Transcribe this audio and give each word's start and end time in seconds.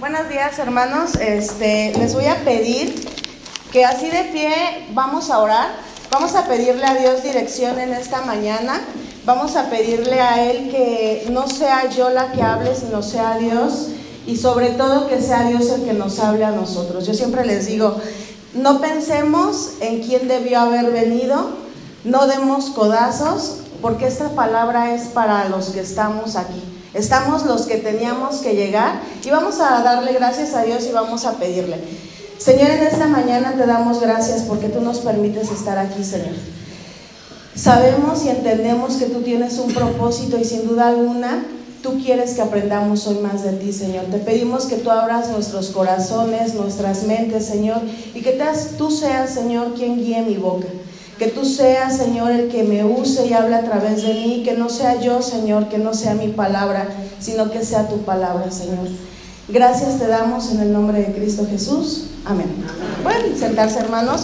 Buenos 0.00 0.30
días, 0.30 0.58
hermanos. 0.58 1.14
Este, 1.16 1.92
les 1.98 2.14
voy 2.14 2.24
a 2.24 2.42
pedir 2.42 3.06
que 3.70 3.84
así 3.84 4.08
de 4.08 4.24
pie 4.32 4.50
vamos 4.94 5.28
a 5.28 5.40
orar. 5.40 5.68
Vamos 6.10 6.34
a 6.36 6.46
pedirle 6.46 6.86
a 6.86 6.94
Dios 6.94 7.22
dirección 7.22 7.78
en 7.78 7.92
esta 7.92 8.22
mañana. 8.22 8.80
Vamos 9.26 9.56
a 9.56 9.68
pedirle 9.68 10.22
a 10.22 10.50
Él 10.50 10.70
que 10.70 11.26
no 11.30 11.46
sea 11.48 11.90
yo 11.90 12.08
la 12.08 12.32
que 12.32 12.40
hable, 12.40 12.74
sino 12.74 13.02
sea 13.02 13.36
Dios. 13.36 13.88
Y 14.26 14.38
sobre 14.38 14.70
todo 14.70 15.06
que 15.06 15.20
sea 15.20 15.42
Dios 15.42 15.68
el 15.68 15.84
que 15.84 15.92
nos 15.92 16.18
hable 16.18 16.46
a 16.46 16.50
nosotros. 16.50 17.06
Yo 17.06 17.12
siempre 17.12 17.44
les 17.44 17.66
digo, 17.66 18.00
no 18.54 18.80
pensemos 18.80 19.72
en 19.82 20.02
quién 20.02 20.28
debió 20.28 20.60
haber 20.60 20.92
venido, 20.92 21.50
no 22.04 22.26
demos 22.26 22.70
codazos, 22.70 23.58
porque 23.82 24.06
esta 24.06 24.30
palabra 24.30 24.94
es 24.94 25.08
para 25.08 25.50
los 25.50 25.68
que 25.68 25.80
estamos 25.80 26.36
aquí. 26.36 26.79
Estamos 26.94 27.46
los 27.46 27.62
que 27.62 27.76
teníamos 27.76 28.38
que 28.38 28.54
llegar 28.54 29.00
y 29.24 29.30
vamos 29.30 29.60
a 29.60 29.82
darle 29.82 30.12
gracias 30.12 30.54
a 30.54 30.62
Dios 30.62 30.86
y 30.88 30.92
vamos 30.92 31.24
a 31.24 31.32
pedirle. 31.34 31.76
Señor, 32.38 32.70
en 32.70 32.82
esta 32.82 33.06
mañana 33.06 33.54
te 33.56 33.66
damos 33.66 34.00
gracias 34.00 34.42
porque 34.42 34.68
tú 34.68 34.80
nos 34.80 34.98
permites 34.98 35.50
estar 35.50 35.78
aquí, 35.78 36.02
Señor. 36.02 36.34
Sabemos 37.54 38.24
y 38.24 38.30
entendemos 38.30 38.94
que 38.94 39.06
tú 39.06 39.22
tienes 39.22 39.58
un 39.58 39.72
propósito 39.72 40.38
y 40.38 40.44
sin 40.44 40.66
duda 40.66 40.88
alguna 40.88 41.44
tú 41.82 41.98
quieres 42.02 42.32
que 42.34 42.42
aprendamos 42.42 43.06
hoy 43.06 43.18
más 43.18 43.42
de 43.44 43.52
ti, 43.52 43.72
Señor. 43.72 44.06
Te 44.06 44.18
pedimos 44.18 44.66
que 44.66 44.76
tú 44.76 44.90
abras 44.90 45.28
nuestros 45.30 45.68
corazones, 45.70 46.54
nuestras 46.54 47.04
mentes, 47.04 47.46
Señor, 47.46 47.80
y 48.14 48.20
que 48.20 48.38
tú 48.76 48.90
seas, 48.90 49.30
Señor, 49.30 49.74
quien 49.74 49.96
guíe 49.96 50.22
mi 50.22 50.36
boca. 50.36 50.66
Que 51.20 51.26
tú 51.26 51.44
seas, 51.44 51.98
Señor, 51.98 52.30
el 52.30 52.48
que 52.48 52.62
me 52.62 52.82
use 52.82 53.26
y 53.26 53.34
hable 53.34 53.54
a 53.54 53.62
través 53.62 54.04
de 54.04 54.14
mí. 54.14 54.42
Que 54.42 54.54
no 54.54 54.70
sea 54.70 54.98
yo, 55.02 55.20
Señor, 55.20 55.68
que 55.68 55.76
no 55.76 55.92
sea 55.92 56.14
mi 56.14 56.28
palabra, 56.28 56.88
sino 57.20 57.50
que 57.50 57.62
sea 57.62 57.88
tu 57.88 57.98
palabra, 58.06 58.50
Señor. 58.50 58.88
Gracias 59.46 59.98
te 59.98 60.06
damos 60.06 60.50
en 60.50 60.60
el 60.60 60.72
nombre 60.72 61.00
de 61.00 61.12
Cristo 61.12 61.46
Jesús. 61.46 62.04
Amén. 62.24 62.46
Pueden 63.02 63.38
sentarse, 63.38 63.80
hermanos. 63.80 64.22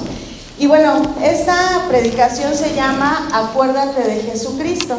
Y 0.59 0.69
bueno, 0.69 1.03
esta 1.23 1.85
predicación 1.87 2.55
se 2.55 2.75
llama 2.75 3.29
Acuérdate 3.31 4.03
de 4.03 4.23
Jesucristo. 4.23 4.97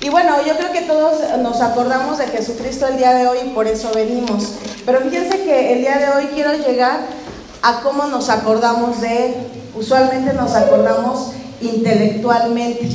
Y 0.00 0.10
bueno, 0.10 0.36
yo 0.46 0.56
creo 0.56 0.70
que 0.70 0.82
todos 0.82 1.22
nos 1.40 1.60
acordamos 1.60 2.18
de 2.18 2.28
Jesucristo 2.28 2.86
el 2.86 2.98
día 2.98 3.14
de 3.14 3.26
hoy 3.26 3.38
y 3.46 3.48
por 3.48 3.66
eso 3.66 3.90
venimos. 3.92 4.52
Pero 4.86 5.00
fíjense 5.00 5.42
que 5.42 5.72
el 5.72 5.80
día 5.80 5.98
de 5.98 6.08
hoy 6.08 6.30
quiero 6.34 6.52
llegar 6.54 7.00
a 7.62 7.80
cómo 7.80 8.06
nos 8.06 8.28
acordamos 8.28 9.00
de 9.00 9.26
Él. 9.26 9.61
Usualmente 9.74 10.34
nos 10.34 10.52
acordamos 10.52 11.30
intelectualmente. 11.62 12.90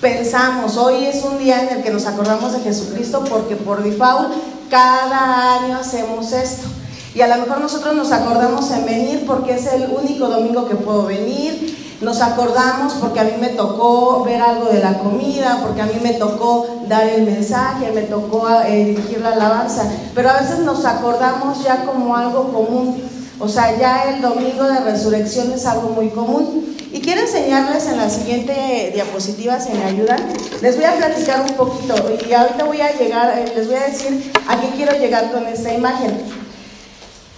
Pensamos, 0.00 0.78
hoy 0.78 1.04
es 1.04 1.22
un 1.22 1.38
día 1.38 1.62
en 1.62 1.78
el 1.78 1.82
que 1.82 1.90
nos 1.90 2.06
acordamos 2.06 2.54
de 2.54 2.60
Jesucristo 2.60 3.24
porque 3.28 3.56
por 3.56 3.82
default 3.82 4.32
cada 4.70 5.58
año 5.58 5.76
hacemos 5.76 6.32
esto. 6.32 6.66
Y 7.14 7.20
a 7.20 7.28
lo 7.28 7.42
mejor 7.42 7.60
nosotros 7.60 7.94
nos 7.94 8.10
acordamos 8.12 8.70
en 8.70 8.86
venir 8.86 9.24
porque 9.26 9.56
es 9.56 9.66
el 9.66 9.90
único 9.90 10.28
domingo 10.28 10.66
que 10.66 10.76
puedo 10.76 11.04
venir. 11.04 11.76
Nos 12.00 12.22
acordamos 12.22 12.94
porque 12.94 13.20
a 13.20 13.24
mí 13.24 13.32
me 13.38 13.48
tocó 13.48 14.22
ver 14.24 14.40
algo 14.40 14.70
de 14.70 14.78
la 14.78 15.00
comida, 15.00 15.58
porque 15.60 15.82
a 15.82 15.86
mí 15.86 15.98
me 16.02 16.12
tocó 16.14 16.66
dar 16.86 17.06
el 17.06 17.24
mensaje, 17.24 17.90
me 17.92 18.02
tocó 18.02 18.48
eh, 18.64 18.84
dirigir 18.84 19.20
la 19.20 19.32
alabanza. 19.32 19.90
Pero 20.14 20.30
a 20.30 20.40
veces 20.40 20.60
nos 20.60 20.86
acordamos 20.86 21.62
ya 21.62 21.84
como 21.84 22.16
algo 22.16 22.52
común. 22.52 23.02
O 23.40 23.48
sea, 23.48 23.78
ya 23.78 24.14
el 24.14 24.20
domingo 24.20 24.64
de 24.64 24.80
resurrección 24.80 25.52
es 25.52 25.64
algo 25.66 25.90
muy 25.90 26.08
común. 26.10 26.76
Y 26.92 27.00
quiero 27.00 27.20
enseñarles 27.20 27.86
en 27.86 27.98
la 27.98 28.08
siguiente 28.08 28.90
diapositiva, 28.94 29.60
si 29.60 29.72
me 29.72 29.84
ayudan, 29.84 30.18
les 30.62 30.76
voy 30.76 30.86
a 30.86 30.96
platicar 30.96 31.42
un 31.42 31.54
poquito 31.54 31.94
y 32.26 32.32
ahorita 32.32 32.64
voy 32.64 32.80
a 32.80 32.96
llegar, 32.96 33.38
eh, 33.38 33.52
les 33.54 33.66
voy 33.66 33.76
a 33.76 33.88
decir 33.88 34.32
a 34.48 34.58
qué 34.58 34.68
quiero 34.74 34.98
llegar 34.98 35.30
con 35.30 35.46
esta 35.46 35.72
imagen. 35.72 36.18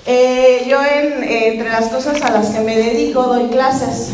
Eh, 0.06 0.66
yo 0.68 0.78
entre 0.84 1.68
las 1.68 1.88
cosas 1.88 2.22
a 2.22 2.30
las 2.30 2.50
que 2.50 2.60
me 2.60 2.76
dedico 2.76 3.24
doy 3.24 3.48
clases 3.48 4.10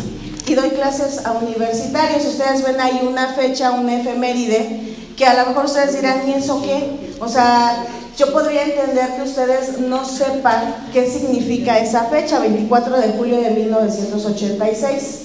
y 0.47 0.55
doy 0.55 0.71
clases 0.71 1.25
a 1.27 1.33
universitarios. 1.33 2.25
Ustedes 2.25 2.65
ven 2.65 2.81
ahí 2.81 3.07
una 3.07 3.35
fecha, 3.35 3.73
un 3.73 3.91
efeméride, 3.91 4.95
que 5.17 5.27
a 5.27 5.35
lo 5.35 5.51
mejor 5.51 5.67
ustedes 5.67 5.97
dirán, 5.97 6.29
¿y 6.29 6.33
eso 6.33 6.63
qué? 6.63 7.13
O 7.21 7.29
sea, 7.29 7.85
yo 8.17 8.33
podría 8.33 8.65
entender 8.65 9.17
que 9.17 9.23
ustedes 9.23 9.79
no 9.79 10.05
sepan 10.07 10.89
qué 10.93 11.09
significa 11.09 11.79
esa 11.79 12.05
fecha, 12.05 12.39
24 12.39 12.97
de 12.97 13.09
julio 13.11 13.41
de 13.41 13.51
1986. 13.51 15.21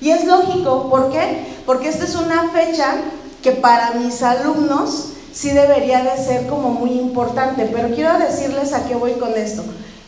Y 0.00 0.10
es 0.10 0.24
lógico, 0.26 0.88
¿por 0.88 1.10
qué? 1.10 1.44
Porque 1.66 1.88
esta 1.88 2.04
es 2.04 2.14
una 2.14 2.50
fecha 2.50 2.98
que 3.42 3.52
para 3.52 3.94
mis 3.94 4.22
alumnos 4.22 5.08
sí 5.32 5.50
debería 5.50 6.04
de 6.04 6.22
ser 6.22 6.46
como 6.46 6.70
muy 6.70 6.92
importante, 6.92 7.68
pero 7.72 7.92
quiero 7.92 8.16
decirles 8.18 8.72
a 8.72 8.86
qué 8.86 8.94
voy 8.94 9.12
con 9.12 9.34
esto. 9.34 9.64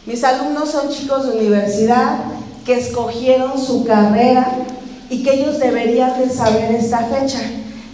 Mis 0.07 0.23
alumnos 0.23 0.71
son 0.71 0.91
chicos 0.91 1.27
de 1.27 1.39
universidad 1.39 2.21
que 2.65 2.79
escogieron 2.79 3.59
su 3.59 3.85
carrera 3.85 4.53
y 5.11 5.25
que 5.25 5.35
ellos 5.35 5.59
deberían 5.59 6.21
de 6.21 6.31
saber 6.31 6.73
esta 6.73 7.01
fecha. 7.01 7.41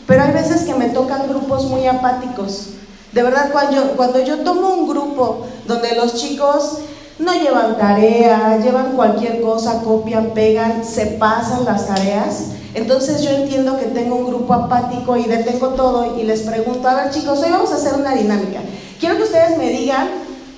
Pero 0.07 0.23
hay 0.23 0.33
veces 0.33 0.65
que 0.65 0.75
me 0.75 0.91
tocan 0.91 1.29
grupos 1.29 1.65
muy 1.65 1.87
apáticos 1.87 2.75
de 3.15 3.23
verdad, 3.23 3.53
cuando 3.53 4.25
yo, 4.25 4.41
tomo 4.41 4.75
un 4.75 4.89
grupo 4.89 5.47
donde 5.69 5.95
los 5.95 6.15
chicos 6.15 6.79
no 7.21 7.33
llevan 7.33 7.79
tarea, 7.79 8.59
llevan 8.59 8.97
cualquier 8.97 9.41
cosa, 9.41 9.83
copian, 9.85 10.31
pegan, 10.35 10.85
se 10.85 11.07
pasan 11.07 11.65
las 11.65 11.87
tareas, 11.87 12.47
entonces 12.75 13.23
yo 13.23 13.31
entiendo 13.31 13.79
que 13.79 13.87
tengo 13.87 14.17
un 14.17 14.27
grupo 14.27 14.53
apático 14.53 15.17
y 15.17 15.25
detengo 15.25 15.69
todo 15.69 16.19
y 16.19 16.25
les 16.25 16.41
pregunto, 16.41 16.89
a 16.89 16.95
ver 16.95 17.11
chicos, 17.13 17.39
hoy 17.39 17.53
vamos 17.53 17.71
a 17.71 17.77
hacer 17.77 17.95
una 17.95 18.17
dinámica. 18.17 18.59
Quiero 18.99 19.17
que 19.17 19.23
ustedes 19.23 19.57
me 19.59 19.71
digan 19.71 20.09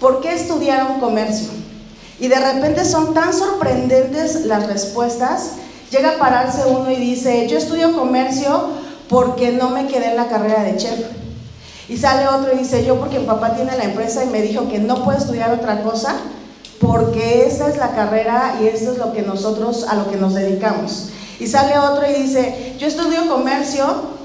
por 0.01 0.23
qué 0.23 0.35
estudiaron 0.35 0.99
comercio. 0.99 1.51
Y 2.19 2.29
de 2.29 2.41
repente 2.41 2.87
son 2.87 3.13
tan 3.13 3.35
sorprendentes 3.35 4.47
las 4.47 4.67
respuestas. 4.67 5.57
Llega 5.91 6.13
a 6.13 6.19
pararse 6.19 6.63
uno 6.67 6.91
y 6.91 6.97
dice, 6.97 7.47
yo 7.49 7.59
estudio 7.59 7.95
comercio 7.95 8.71
porque 9.11 9.53
no 9.53 9.69
me 9.69 9.87
quedé 9.87 10.13
en 10.13 10.17
la 10.17 10.29
carrera 10.29 10.63
de 10.63 10.79
chef. 10.79 11.26
Y 11.89 11.97
sale 11.97 12.27
otro 12.27 12.53
y 12.53 12.59
dice, 12.59 12.85
yo 12.85 12.97
porque 12.97 13.19
mi 13.19 13.27
papá 13.27 13.55
tiene 13.55 13.77
la 13.77 13.85
empresa 13.85 14.25
y 14.25 14.29
me 14.29 14.43
dijo 14.43 14.69
que 14.69 14.79
no 14.79 15.05
puedo 15.05 15.19
estudiar 15.19 15.53
otra 15.53 15.83
cosa 15.83 16.17
porque 16.81 17.47
esta 17.47 17.69
es 17.69 17.77
la 17.77 17.93
carrera 17.93 18.57
y 18.61 18.67
esto 18.67 18.93
es 18.93 18.99
lo 18.99 19.13
que 19.13 19.23
nosotros 19.23 19.87
a 19.89 19.95
lo 19.95 20.11
que 20.11 20.17
nos 20.17 20.35
dedicamos. 20.35 21.11
Y 21.39 21.47
sale 21.47 21.79
otro 21.79 22.05
y 22.09 22.23
dice, 22.23 22.75
yo 22.79 22.87
estudio 22.87 23.29
comercio 23.29 24.17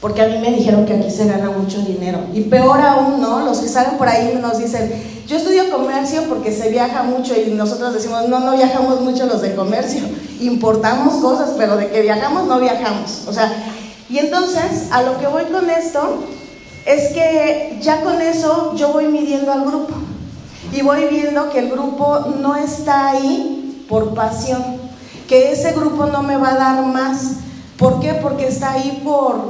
porque 0.00 0.22
a 0.22 0.28
mí 0.28 0.38
me 0.38 0.50
dijeron 0.52 0.86
que 0.86 0.94
aquí 0.94 1.10
se 1.10 1.26
gana 1.26 1.50
mucho 1.50 1.80
dinero. 1.82 2.20
Y 2.32 2.42
peor 2.42 2.80
aún, 2.80 3.20
¿no? 3.20 3.44
Los 3.44 3.58
que 3.58 3.68
salen 3.68 3.98
por 3.98 4.08
ahí 4.08 4.38
nos 4.40 4.58
dicen, 4.58 4.90
yo 5.26 5.36
estudio 5.36 5.70
comercio 5.70 6.24
porque 6.28 6.52
se 6.52 6.70
viaja 6.70 7.02
mucho 7.02 7.34
y 7.38 7.50
nosotros 7.50 7.92
decimos, 7.92 8.26
no, 8.28 8.40
no 8.40 8.56
viajamos 8.56 9.02
mucho 9.02 9.26
los 9.26 9.42
de 9.42 9.54
comercio, 9.54 10.02
importamos 10.40 11.16
cosas, 11.16 11.50
pero 11.58 11.76
de 11.76 11.88
que 11.88 12.00
viajamos 12.00 12.46
no 12.46 12.58
viajamos. 12.58 13.24
O 13.28 13.32
sea, 13.32 13.52
y 14.08 14.18
entonces 14.18 14.88
a 14.90 15.02
lo 15.02 15.18
que 15.18 15.26
voy 15.26 15.44
con 15.44 15.68
esto 15.68 16.24
es 16.86 17.12
que 17.12 17.78
ya 17.82 18.02
con 18.02 18.20
eso 18.20 18.74
yo 18.76 18.92
voy 18.92 19.08
midiendo 19.08 19.52
al 19.52 19.64
grupo 19.64 19.94
y 20.72 20.82
voy 20.82 21.06
viendo 21.10 21.50
que 21.50 21.58
el 21.58 21.70
grupo 21.70 22.20
no 22.40 22.56
está 22.56 23.10
ahí 23.10 23.84
por 23.88 24.14
pasión, 24.14 24.62
que 25.28 25.52
ese 25.52 25.72
grupo 25.72 26.06
no 26.06 26.22
me 26.22 26.36
va 26.36 26.50
a 26.50 26.56
dar 26.56 26.86
más. 26.86 27.32
¿Por 27.76 28.00
qué? 28.00 28.14
Porque 28.14 28.46
está 28.46 28.72
ahí 28.72 29.00
por, 29.04 29.40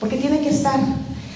porque 0.00 0.16
tiene 0.16 0.40
que 0.40 0.50
estar. 0.50 0.78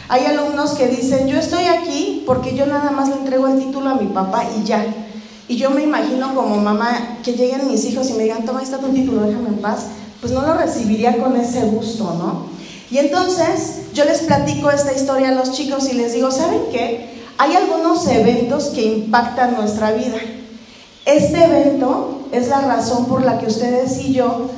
Hay 0.08 0.26
alumnos 0.26 0.72
que 0.72 0.88
dicen, 0.88 1.28
yo 1.28 1.38
estoy 1.38 1.64
aquí 1.64 2.24
porque 2.26 2.54
yo 2.54 2.66
nada 2.66 2.90
más 2.90 3.08
le 3.08 3.14
entrego 3.16 3.46
el 3.46 3.58
título 3.58 3.90
a 3.90 3.94
mi 3.94 4.08
papá 4.08 4.44
y 4.58 4.64
ya. 4.64 4.84
Y 5.48 5.56
yo 5.56 5.70
me 5.70 5.82
imagino 5.82 6.34
como 6.34 6.56
mamá 6.56 7.18
que 7.22 7.32
lleguen 7.32 7.68
mis 7.68 7.84
hijos 7.86 8.10
y 8.10 8.14
me 8.14 8.24
digan, 8.24 8.44
toma, 8.44 8.60
ahí 8.60 8.64
está 8.64 8.78
tu 8.78 8.88
título, 8.88 9.22
déjame 9.22 9.48
en 9.48 9.60
paz. 9.60 9.86
Pues 10.20 10.32
no 10.32 10.42
lo 10.42 10.54
recibiría 10.54 11.18
con 11.18 11.36
ese 11.36 11.62
gusto, 11.62 12.14
¿no? 12.18 12.51
Y 12.92 12.98
entonces 12.98 13.84
yo 13.94 14.04
les 14.04 14.20
platico 14.20 14.70
esta 14.70 14.92
historia 14.92 15.30
a 15.30 15.32
los 15.32 15.52
chicos 15.52 15.90
y 15.90 15.94
les 15.94 16.12
digo, 16.12 16.30
¿saben 16.30 16.60
qué? 16.70 17.08
Hay 17.38 17.56
algunos 17.56 18.06
eventos 18.06 18.66
que 18.66 18.82
impactan 18.82 19.54
nuestra 19.54 19.92
vida. 19.92 20.18
Este 21.06 21.42
evento 21.42 22.20
es 22.32 22.48
la 22.48 22.60
razón 22.60 23.06
por 23.06 23.24
la 23.24 23.38
que 23.38 23.46
ustedes 23.46 23.98
y 23.98 24.12
yo 24.12 24.50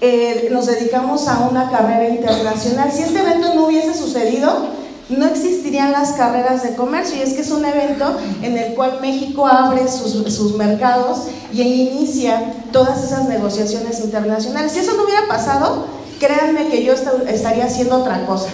eh, 0.00 0.48
nos 0.50 0.66
dedicamos 0.66 1.28
a 1.28 1.46
una 1.48 1.70
carrera 1.70 2.08
internacional. 2.08 2.90
Si 2.90 3.02
este 3.02 3.20
evento 3.20 3.54
no 3.54 3.66
hubiese 3.66 3.94
sucedido, 3.94 4.66
no 5.08 5.26
existirían 5.26 5.92
las 5.92 6.14
carreras 6.14 6.64
de 6.64 6.74
comercio. 6.74 7.16
Y 7.18 7.20
es 7.20 7.34
que 7.34 7.42
es 7.42 7.52
un 7.52 7.64
evento 7.64 8.16
en 8.42 8.58
el 8.58 8.74
cual 8.74 8.98
México 9.00 9.46
abre 9.46 9.86
sus, 9.86 10.34
sus 10.34 10.56
mercados 10.56 11.28
y 11.52 11.62
inicia 11.62 12.52
todas 12.72 13.04
esas 13.04 13.28
negociaciones 13.28 14.00
internacionales. 14.00 14.72
Si 14.72 14.80
eso 14.80 14.94
no 14.96 15.04
hubiera 15.04 15.28
pasado, 15.28 15.86
créanme 16.18 16.68
que 16.68 16.84
yo 16.84 16.92
estaría 16.92 17.64
haciendo 17.64 17.96
otra 17.96 18.26
cosa. 18.26 18.48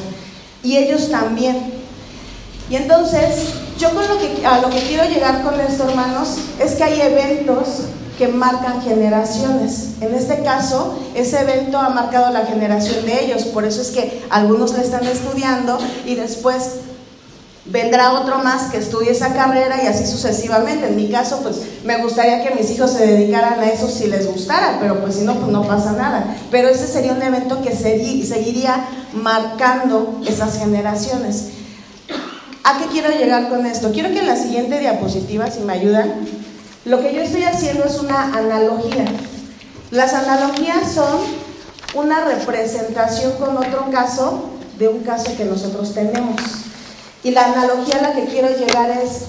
Y 0.63 0.77
ellos 0.77 1.11
también. 1.11 1.73
Y 2.71 2.77
entonces, 2.77 3.55
yo 3.79 3.91
con 3.91 4.07
lo 4.07 4.19
que, 4.19 4.47
a 4.47 4.61
lo 4.61 4.71
que 4.71 4.81
quiero 4.81 5.05
llegar 5.05 5.43
con 5.43 5.61
esto, 5.61 5.89
hermanos, 5.89 6.37
es 6.61 6.73
que 6.73 6.85
hay 6.85 7.01
eventos 7.01 7.83
que 8.17 8.29
marcan 8.29 8.81
generaciones. 8.83 9.95
En 10.01 10.15
este 10.15 10.43
caso, 10.43 10.99
ese 11.15 11.41
evento 11.41 11.79
ha 11.79 11.91
marcado 11.91 12.33
la 12.33 12.47
generación 12.47 13.05
de 13.05 13.25
ellos, 13.25 13.45
por 13.45 13.65
eso 13.65 13.83
es 13.83 13.91
que 13.91 14.23
algunos 14.31 14.75
le 14.75 14.85
están 14.85 15.05
estudiando 15.07 15.79
y 16.07 16.15
después 16.15 16.77
vendrá 17.65 18.13
otro 18.13 18.39
más 18.39 18.71
que 18.71 18.79
estudie 18.79 19.13
esa 19.13 19.35
carrera 19.35 19.83
y 19.83 19.87
así 19.87 20.07
sucesivamente. 20.07 20.89
En 20.89 20.97
mi 20.97 21.09
caso, 21.11 21.41
pues 21.43 21.61
me 21.85 22.03
gustaría 22.03 22.43
que 22.43 22.55
mis 22.55 22.71
hijos 22.71 22.93
se 22.93 23.07
dedicaran 23.07 23.61
a 23.61 23.69
eso 23.69 23.89
si 23.89 24.09
les 24.09 24.27
gustara, 24.27 24.79
pero 24.81 25.01
pues 25.01 25.17
si 25.17 25.23
no, 25.23 25.37
pues 25.37 25.51
no 25.51 25.67
pasa 25.67 25.93
nada. 25.93 26.37
Pero 26.51 26.69
ese 26.69 26.87
sería 26.87 27.13
un 27.13 27.23
evento 27.23 27.63
que 27.63 27.75
seguiría 27.75 28.85
marcando 29.15 30.21
esas 30.27 30.59
generaciones. 30.59 31.51
¿A 32.65 32.79
qué 32.79 32.87
quiero 32.87 33.11
llegar 33.11 33.49
con 33.49 33.67
esto? 33.67 33.91
Quiero 33.93 34.11
que 34.11 34.21
en 34.21 34.27
la 34.27 34.37
siguiente 34.37 34.79
diapositiva, 34.79 35.51
si 35.51 35.61
me 35.61 35.73
ayudan, 35.73 36.13
lo 36.85 37.01
que 37.01 37.15
yo 37.15 37.23
estoy 37.23 37.45
haciendo 37.45 37.85
es 37.85 37.99
una 37.99 38.37
analogía. 38.37 39.05
Las 39.91 40.15
analogías 40.15 40.93
son 40.93 41.21
una 41.95 42.25
representación 42.25 43.33
con 43.33 43.57
otro 43.57 43.91
caso 43.91 44.51
de 44.79 44.89
un 44.89 45.01
caso 45.01 45.37
que 45.37 45.45
nosotros 45.45 45.93
tenemos. 45.93 46.62
Y 47.25 47.31
la 47.31 47.45
analogía 47.53 47.99
a 47.99 48.03
la 48.03 48.13
que 48.15 48.25
quiero 48.25 48.49
llegar 48.49 48.91
es 48.91 49.27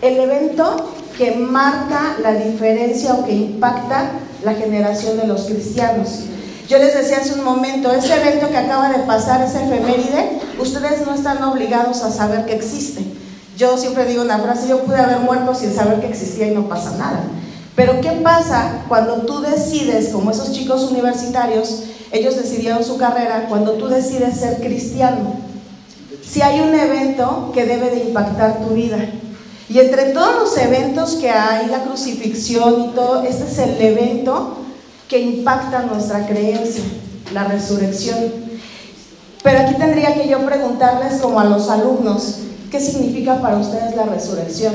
el 0.00 0.18
evento 0.18 0.92
que 1.18 1.32
marca 1.32 2.16
la 2.22 2.32
diferencia 2.32 3.14
o 3.14 3.24
que 3.24 3.32
impacta 3.32 4.12
la 4.42 4.54
generación 4.54 5.18
de 5.18 5.26
los 5.26 5.42
cristianos. 5.44 6.20
Yo 6.68 6.78
les 6.78 6.94
decía 6.94 7.18
hace 7.18 7.34
un 7.34 7.44
momento, 7.44 7.92
ese 7.92 8.14
evento 8.14 8.48
que 8.48 8.56
acaba 8.56 8.88
de 8.88 9.00
pasar, 9.00 9.42
ese 9.42 9.62
efeméride, 9.62 10.40
ustedes 10.58 11.04
no 11.04 11.14
están 11.14 11.42
obligados 11.42 12.02
a 12.02 12.10
saber 12.10 12.46
que 12.46 12.54
existe. 12.54 13.04
Yo 13.58 13.76
siempre 13.76 14.06
digo 14.06 14.22
una 14.22 14.38
frase, 14.38 14.68
yo 14.68 14.80
pude 14.80 14.96
haber 14.96 15.20
muerto 15.20 15.54
sin 15.54 15.74
saber 15.74 16.00
que 16.00 16.08
existía 16.08 16.48
y 16.48 16.54
no 16.54 16.66
pasa 16.68 16.96
nada. 16.96 17.20
Pero 17.76 18.00
¿qué 18.00 18.12
pasa 18.22 18.84
cuando 18.88 19.22
tú 19.22 19.40
decides, 19.42 20.08
como 20.08 20.30
esos 20.30 20.52
chicos 20.52 20.90
universitarios, 20.90 21.84
ellos 22.10 22.36
decidieron 22.36 22.82
su 22.82 22.96
carrera, 22.96 23.46
cuando 23.48 23.72
tú 23.72 23.88
decides 23.88 24.40
ser 24.40 24.56
cristiano? 24.60 25.53
Si 26.26 26.42
hay 26.42 26.60
un 26.60 26.74
evento 26.74 27.50
que 27.52 27.64
debe 27.64 27.90
de 27.90 28.04
impactar 28.04 28.60
tu 28.64 28.74
vida. 28.74 28.98
Y 29.68 29.78
entre 29.78 30.12
todos 30.12 30.34
los 30.36 30.56
eventos 30.58 31.14
que 31.14 31.30
hay, 31.30 31.66
la 31.66 31.84
crucifixión 31.84 32.84
y 32.84 32.88
todo, 32.94 33.22
este 33.22 33.44
es 33.44 33.58
el 33.58 33.80
evento 33.80 34.58
que 35.08 35.20
impacta 35.20 35.82
nuestra 35.82 36.26
creencia, 36.26 36.84
la 37.32 37.44
resurrección. 37.44 38.18
Pero 39.42 39.58
aquí 39.60 39.74
tendría 39.74 40.14
que 40.14 40.28
yo 40.28 40.44
preguntarles 40.44 41.20
como 41.20 41.40
a 41.40 41.44
los 41.44 41.68
alumnos, 41.68 42.38
¿qué 42.70 42.80
significa 42.80 43.40
para 43.40 43.58
ustedes 43.58 43.94
la 43.94 44.04
resurrección? 44.04 44.74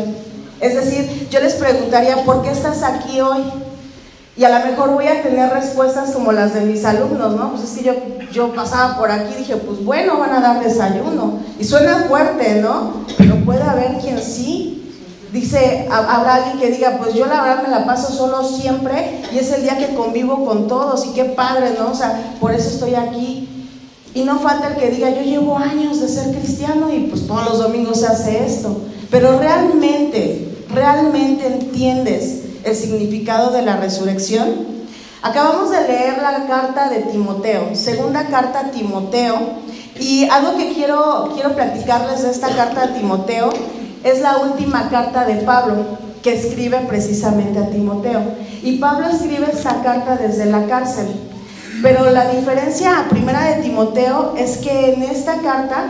Es 0.60 0.76
decir, 0.76 1.28
yo 1.32 1.40
les 1.40 1.54
preguntaría, 1.54 2.24
¿por 2.26 2.44
qué 2.44 2.52
estás 2.52 2.84
aquí 2.84 3.22
hoy? 3.22 3.42
Y 4.40 4.46
a 4.46 4.58
lo 4.58 4.66
mejor 4.66 4.92
voy 4.92 5.06
a 5.06 5.22
tener 5.22 5.52
respuestas 5.52 6.12
como 6.12 6.32
las 6.32 6.54
de 6.54 6.62
mis 6.62 6.86
alumnos, 6.86 7.36
¿no? 7.36 7.52
Pues 7.52 7.64
es 7.70 7.78
que 7.78 7.84
yo, 7.84 7.94
yo 8.32 8.54
pasaba 8.54 8.98
por 8.98 9.12
aquí 9.12 9.34
y 9.36 9.40
dije, 9.40 9.58
pues 9.58 9.84
bueno, 9.84 10.18
van 10.18 10.32
a 10.32 10.40
dar 10.40 10.64
desayuno. 10.64 11.40
Y 11.60 11.66
suena 11.66 12.06
fuerte, 12.08 12.62
¿no? 12.62 13.04
Pero 13.18 13.36
puede 13.44 13.64
haber 13.64 13.98
quien 13.98 14.18
sí. 14.22 14.96
Dice, 15.34 15.90
habrá 15.92 16.36
alguien 16.36 16.58
que 16.58 16.72
diga, 16.72 16.98
pues 16.98 17.16
yo 17.16 17.26
la 17.26 17.42
verdad 17.42 17.64
me 17.64 17.68
la 17.68 17.86
paso 17.86 18.14
solo 18.14 18.42
siempre 18.42 19.26
y 19.34 19.40
es 19.40 19.52
el 19.52 19.64
día 19.64 19.78
que 19.78 19.94
convivo 19.94 20.46
con 20.46 20.70
todos 20.70 21.06
y 21.06 21.10
qué 21.10 21.26
padre, 21.26 21.76
¿no? 21.78 21.92
O 21.92 21.96
sea, 21.96 22.38
por 22.40 22.54
eso 22.54 22.70
estoy 22.70 22.96
aquí. 22.96 23.68
Y 24.14 24.24
no 24.24 24.40
falta 24.40 24.70
el 24.70 24.76
que 24.78 24.90
diga, 24.90 25.10
yo 25.10 25.22
llevo 25.22 25.58
años 25.58 26.00
de 26.00 26.08
ser 26.08 26.34
cristiano 26.34 26.90
y 26.90 27.08
pues 27.08 27.28
todos 27.28 27.44
los 27.44 27.60
domingos 27.60 28.00
se 28.00 28.08
hace 28.08 28.46
esto. 28.46 28.84
Pero 29.12 29.38
realmente, 29.38 30.56
realmente 30.74 31.46
entiendes 31.46 32.44
el 32.64 32.76
significado 32.76 33.52
de 33.52 33.62
la 33.62 33.78
resurrección? 33.78 34.80
Acabamos 35.22 35.72
de 35.72 35.88
leer 35.88 36.22
la 36.22 36.48
carta 36.48 36.90
de 36.90 37.02
Timoteo, 37.02 37.76
segunda 37.76 38.28
carta 38.28 38.60
a 38.60 38.72
Timoteo, 38.72 39.38
y 40.00 40.30
algo 40.30 40.56
que 40.58 40.74
quiero, 40.74 41.32
quiero 41.34 41.56
platicarles 41.56 42.24
de 42.24 42.32
esta 42.32 42.56
carta 42.56 42.88
de 42.88 43.00
Timoteo 43.00 43.50
es 44.04 44.22
la 44.22 44.38
última 44.38 44.90
carta 44.90 45.26
de 45.26 45.36
Pablo 45.36 45.98
que 46.24 46.34
escribe 46.34 46.80
precisamente 46.88 47.60
a 47.60 47.70
Timoteo. 47.70 48.22
Y 48.64 48.78
Pablo 48.78 49.08
escribe 49.08 49.48
esta 49.52 49.82
carta 49.82 50.16
desde 50.16 50.46
la 50.46 50.66
cárcel. 50.68 51.08
Pero 51.82 52.10
la 52.12 52.30
diferencia 52.30 53.08
primera 53.10 53.44
de 53.44 53.62
Timoteo 53.62 54.36
es 54.38 54.58
que 54.58 54.94
en 54.94 55.04
esta 55.04 55.40
carta 55.42 55.88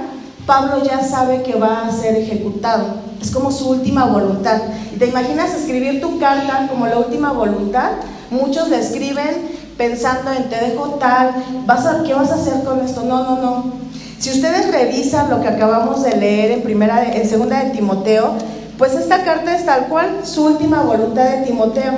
Pablo 0.49 0.83
ya 0.83 1.03
sabe 1.03 1.43
que 1.43 1.53
va 1.59 1.87
a 1.87 1.91
ser 1.91 2.15
ejecutado. 2.15 2.85
Es 3.21 3.29
como 3.29 3.51
su 3.51 3.69
última 3.69 4.05
voluntad. 4.05 4.59
¿Y 4.91 4.97
te 4.97 5.05
imaginas 5.05 5.53
escribir 5.53 6.01
tu 6.01 6.19
carta 6.19 6.65
como 6.67 6.87
la 6.87 6.97
última 6.97 7.31
voluntad? 7.33 7.91
Muchos 8.31 8.67
la 8.69 8.79
escriben 8.79 9.47
pensando 9.77 10.31
en 10.33 10.49
te 10.49 10.55
dejo 10.55 10.97
tal, 10.99 11.35
¿vas 11.67 11.87
¿qué 12.03 12.15
vas 12.15 12.31
a 12.31 12.33
hacer 12.33 12.63
con 12.63 12.79
esto? 12.79 13.03
No, 13.03 13.25
no, 13.25 13.39
no. 13.39 13.73
Si 14.17 14.31
ustedes 14.31 14.71
revisan 14.71 15.29
lo 15.29 15.39
que 15.39 15.49
acabamos 15.49 16.01
de 16.01 16.15
leer 16.15 16.51
en 16.53 16.63
primera, 16.63 17.13
en 17.13 17.29
segunda 17.29 17.63
de 17.63 17.69
Timoteo, 17.69 18.33
pues 18.79 18.95
esta 18.95 19.23
carta 19.23 19.55
es 19.55 19.67
tal 19.67 19.85
cual 19.85 20.21
su 20.23 20.45
última 20.45 20.81
voluntad 20.81 21.25
de 21.25 21.45
Timoteo, 21.45 21.93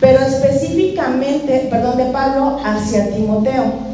pero 0.00 0.20
específicamente, 0.20 1.66
perdón, 1.70 1.96
de 1.96 2.04
Pablo 2.12 2.58
hacia 2.62 3.10
Timoteo. 3.10 3.93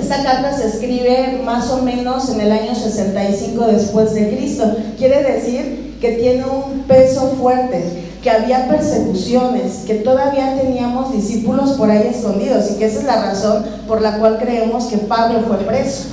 Esta 0.00 0.22
carta 0.22 0.56
se 0.56 0.68
escribe 0.68 1.40
más 1.44 1.70
o 1.70 1.82
menos 1.82 2.30
en 2.30 2.40
el 2.40 2.52
año 2.52 2.74
65 2.74 3.66
después 3.66 4.14
de 4.14 4.28
Cristo. 4.28 4.64
Quiere 4.96 5.22
decir 5.24 5.96
que 6.00 6.12
tiene 6.12 6.44
un 6.44 6.82
peso 6.82 7.34
fuerte, 7.40 7.82
que 8.22 8.30
había 8.30 8.68
persecuciones, 8.68 9.84
que 9.86 9.94
todavía 9.96 10.56
teníamos 10.60 11.12
discípulos 11.12 11.72
por 11.72 11.90
ahí 11.90 12.12
escondidos 12.14 12.70
y 12.70 12.74
que 12.78 12.86
esa 12.86 13.00
es 13.00 13.04
la 13.06 13.22
razón 13.22 13.64
por 13.88 14.00
la 14.00 14.18
cual 14.18 14.38
creemos 14.38 14.84
que 14.84 14.98
Pablo 14.98 15.40
fue 15.48 15.56
preso. 15.58 16.04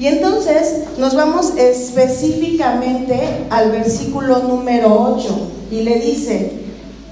Y 0.00 0.06
entonces 0.06 0.84
nos 0.96 1.14
vamos 1.14 1.52
específicamente 1.58 3.20
al 3.50 3.72
versículo 3.72 4.38
número 4.38 5.16
8 5.16 5.50
y 5.70 5.82
le 5.82 5.98
dice 6.00 6.52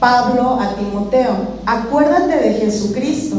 Pablo 0.00 0.58
a 0.60 0.76
Timoteo, 0.76 1.34
acuérdate 1.66 2.36
de 2.36 2.54
Jesucristo, 2.54 3.36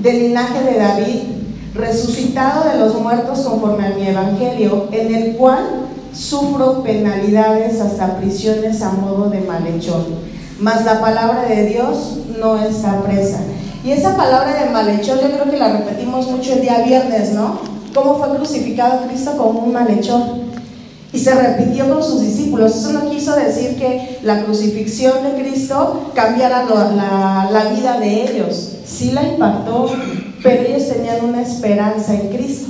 del 0.00 0.20
linaje 0.20 0.62
de 0.62 0.78
David 0.78 1.33
resucitado 1.74 2.68
de 2.70 2.78
los 2.78 2.94
muertos 3.00 3.40
conforme 3.40 3.86
a 3.86 3.90
mi 3.90 4.06
evangelio, 4.06 4.88
en 4.92 5.14
el 5.14 5.36
cual 5.36 5.86
sufro 6.12 6.82
penalidades 6.82 7.80
hasta 7.80 8.16
prisiones 8.18 8.80
a 8.82 8.92
modo 8.92 9.28
de 9.28 9.40
malhechor. 9.40 10.06
Mas 10.60 10.84
la 10.84 11.00
palabra 11.00 11.42
de 11.42 11.66
Dios 11.66 12.18
no 12.38 12.62
está 12.62 13.02
presa. 13.02 13.40
Y 13.84 13.90
esa 13.90 14.16
palabra 14.16 14.64
de 14.64 14.70
malhechor 14.70 15.20
yo 15.20 15.30
creo 15.30 15.50
que 15.50 15.58
la 15.58 15.72
repetimos 15.72 16.30
mucho 16.30 16.54
el 16.54 16.62
día 16.62 16.82
viernes, 16.86 17.32
¿no? 17.32 17.58
¿Cómo 17.92 18.18
fue 18.18 18.36
crucificado 18.36 19.06
Cristo 19.06 19.36
como 19.36 19.60
un 19.60 19.72
malhechor? 19.72 20.22
Y 21.12 21.18
se 21.18 21.34
repitió 21.34 21.88
con 21.92 22.02
sus 22.02 22.22
discípulos. 22.22 22.74
Eso 22.74 22.92
no 22.92 23.10
quiso 23.10 23.36
decir 23.36 23.76
que 23.76 24.18
la 24.22 24.44
crucifixión 24.44 25.22
de 25.22 25.42
Cristo 25.42 26.10
cambiara 26.14 26.64
la, 26.64 27.48
la 27.52 27.64
vida 27.72 27.98
de 28.00 28.22
ellos. 28.22 28.70
Sí 28.84 29.12
la 29.12 29.22
impactó, 29.22 29.90
pero 30.44 30.62
ellos 30.62 30.86
tenían 30.86 31.24
una 31.24 31.40
esperanza 31.40 32.12
en 32.12 32.28
Cristo. 32.28 32.68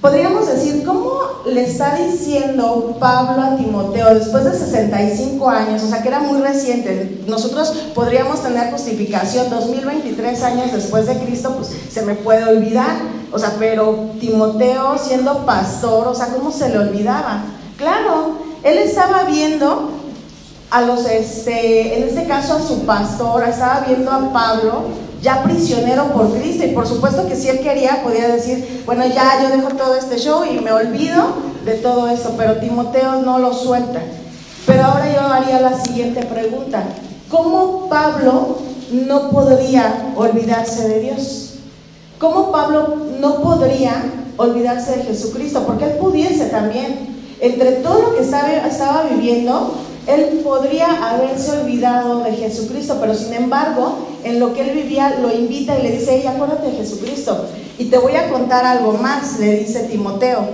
Podríamos 0.00 0.46
decir, 0.46 0.84
¿cómo 0.84 1.18
le 1.44 1.64
está 1.64 1.96
diciendo 1.96 2.96
Pablo 3.00 3.42
a 3.42 3.56
Timoteo 3.56 4.14
después 4.14 4.44
de 4.44 4.56
65 4.56 5.50
años, 5.50 5.82
o 5.82 5.88
sea 5.88 6.00
que 6.00 6.06
era 6.06 6.20
muy 6.20 6.40
reciente, 6.40 7.20
nosotros 7.26 7.70
podríamos 7.96 8.40
tener 8.40 8.70
justificación 8.70 9.50
2023 9.50 10.40
años 10.44 10.72
después 10.72 11.08
de 11.08 11.18
Cristo, 11.18 11.56
pues 11.56 11.74
se 11.90 12.02
me 12.02 12.14
puede 12.14 12.44
olvidar, 12.44 12.96
o 13.32 13.38
sea, 13.40 13.54
pero 13.58 14.10
Timoteo 14.20 14.96
siendo 14.98 15.44
pastor, 15.44 16.06
o 16.06 16.14
sea, 16.14 16.28
¿cómo 16.28 16.52
se 16.52 16.68
le 16.68 16.78
olvidaba? 16.78 17.42
Claro, 17.76 18.38
él 18.62 18.78
estaba 18.78 19.24
viendo 19.24 19.90
a 20.70 20.80
los, 20.82 21.06
este, 21.06 21.98
en 21.98 22.08
este 22.08 22.24
caso 22.28 22.54
a 22.54 22.62
su 22.62 22.86
pastor, 22.86 23.42
estaba 23.48 23.80
viendo 23.80 24.12
a 24.12 24.32
Pablo 24.32 25.07
ya 25.22 25.42
prisionero 25.42 26.12
por 26.12 26.32
Cristo. 26.32 26.64
Y 26.64 26.72
por 26.72 26.86
supuesto 26.86 27.26
que 27.26 27.36
si 27.36 27.48
él 27.48 27.60
quería, 27.60 28.02
podía 28.02 28.28
decir, 28.28 28.82
bueno, 28.86 29.04
ya 29.06 29.42
yo 29.42 29.56
dejo 29.56 29.68
todo 29.76 29.94
este 29.94 30.18
show 30.18 30.44
y 30.44 30.60
me 30.60 30.72
olvido 30.72 31.48
de 31.64 31.74
todo 31.74 32.08
eso, 32.08 32.34
pero 32.36 32.56
Timoteo 32.56 33.22
no 33.22 33.38
lo 33.38 33.52
suelta. 33.52 34.00
Pero 34.66 34.84
ahora 34.84 35.12
yo 35.12 35.20
haría 35.20 35.60
la 35.60 35.78
siguiente 35.78 36.24
pregunta. 36.26 36.84
¿Cómo 37.30 37.88
Pablo 37.88 38.58
no 38.90 39.30
podría 39.30 40.12
olvidarse 40.16 40.88
de 40.88 41.00
Dios? 41.00 41.54
¿Cómo 42.18 42.50
Pablo 42.50 42.96
no 43.20 43.42
podría 43.42 44.02
olvidarse 44.36 44.96
de 44.96 45.04
Jesucristo? 45.04 45.64
Porque 45.66 45.84
él 45.84 45.92
pudiese 45.92 46.46
también. 46.46 47.16
Entre 47.40 47.72
todo 47.72 48.02
lo 48.02 48.16
que 48.16 48.22
estaba, 48.22 49.04
viviendo, 49.08 49.74
él 50.06 50.40
podría 50.42 51.10
haberse 51.10 51.60
olvidado 51.60 52.24
de 52.24 52.32
Jesucristo, 52.32 52.96
pero 53.00 53.14
sin 53.14 53.34
embargo, 53.34 54.07
en 54.24 54.40
lo 54.40 54.54
que 54.54 54.62
él 54.62 54.76
vivía, 54.76 55.18
lo 55.20 55.32
invita 55.32 55.78
y 55.78 55.82
le 55.82 55.92
dice, 55.92 56.26
acuérdate 56.26 56.70
de 56.70 56.76
Jesucristo. 56.78 57.46
Y 57.78 57.86
te 57.86 57.98
voy 57.98 58.16
a 58.16 58.30
contar 58.30 58.64
algo 58.66 58.92
más, 58.94 59.38
le 59.38 59.58
dice 59.58 59.84
Timoteo. 59.84 60.48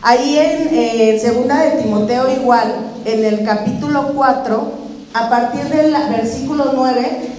Ahí 0.00 0.38
en 0.38 0.68
eh, 0.72 1.18
segunda 1.20 1.62
de 1.62 1.82
Timoteo 1.82 2.28
igual, 2.32 2.74
en 3.04 3.24
el 3.24 3.44
capítulo 3.44 4.12
4, 4.14 4.72
a 5.14 5.28
partir 5.28 5.64
del 5.64 5.92
versículo 6.10 6.72
9, 6.74 7.32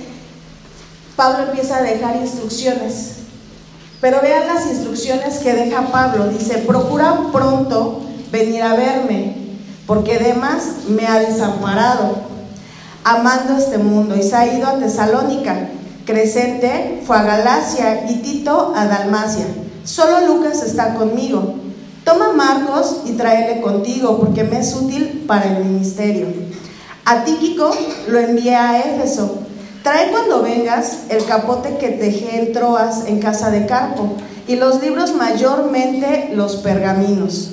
Pablo 1.16 1.46
empieza 1.50 1.78
a 1.78 1.82
dejar 1.82 2.16
instrucciones. 2.18 3.14
Pero 4.00 4.20
vean 4.22 4.48
las 4.48 4.68
instrucciones 4.68 5.40
que 5.40 5.54
deja 5.54 5.88
Pablo. 5.92 6.28
Dice, 6.28 6.60
procura 6.60 7.30
pronto 7.32 8.02
venir 8.32 8.62
a 8.62 8.76
verme, 8.76 9.36
porque 9.88 10.20
Demas 10.20 10.90
me 10.90 11.08
ha 11.08 11.20
desamparado, 11.20 12.16
amando 13.04 13.58
este 13.58 13.78
mundo, 13.78 14.16
y 14.16 14.24
se 14.24 14.36
ha 14.36 14.58
ido 14.58 14.68
a 14.68 14.78
Tesalónica. 14.78 15.70
Crescente 16.06 17.02
fue 17.06 17.18
a 17.18 17.24
Galacia 17.24 18.10
y 18.10 18.16
Tito 18.18 18.74
a 18.76 18.86
Dalmacia. 18.86 19.46
Solo 19.84 20.28
Lucas 20.28 20.64
está 20.64 20.96
conmigo. 20.96 21.56
Toma 22.04 22.34
Marcos 22.34 23.02
y 23.06 23.14
tráele 23.14 23.62
contigo, 23.62 24.20
porque 24.20 24.44
me 24.44 24.60
es 24.60 24.76
útil 24.76 25.24
para 25.26 25.46
el 25.46 25.64
ministerio. 25.64 26.28
A 27.06 27.24
Tíquico 27.24 27.72
lo 28.08 28.20
envié 28.20 28.56
a 28.56 28.80
Éfeso. 28.80 29.40
Trae 29.84 30.12
cuando 30.12 30.42
vengas 30.42 31.04
el 31.10 31.26
capote 31.26 31.78
que 31.78 31.90
tejé 31.90 32.40
en 32.40 32.54
Troas 32.54 33.06
en 33.08 33.20
casa 33.20 33.52
de 33.52 33.66
Carpo 33.66 34.14
y 34.48 34.56
los 34.56 34.82
libros 34.82 35.14
mayormente 35.16 36.32
los 36.34 36.58
pergaminos. 36.58 37.52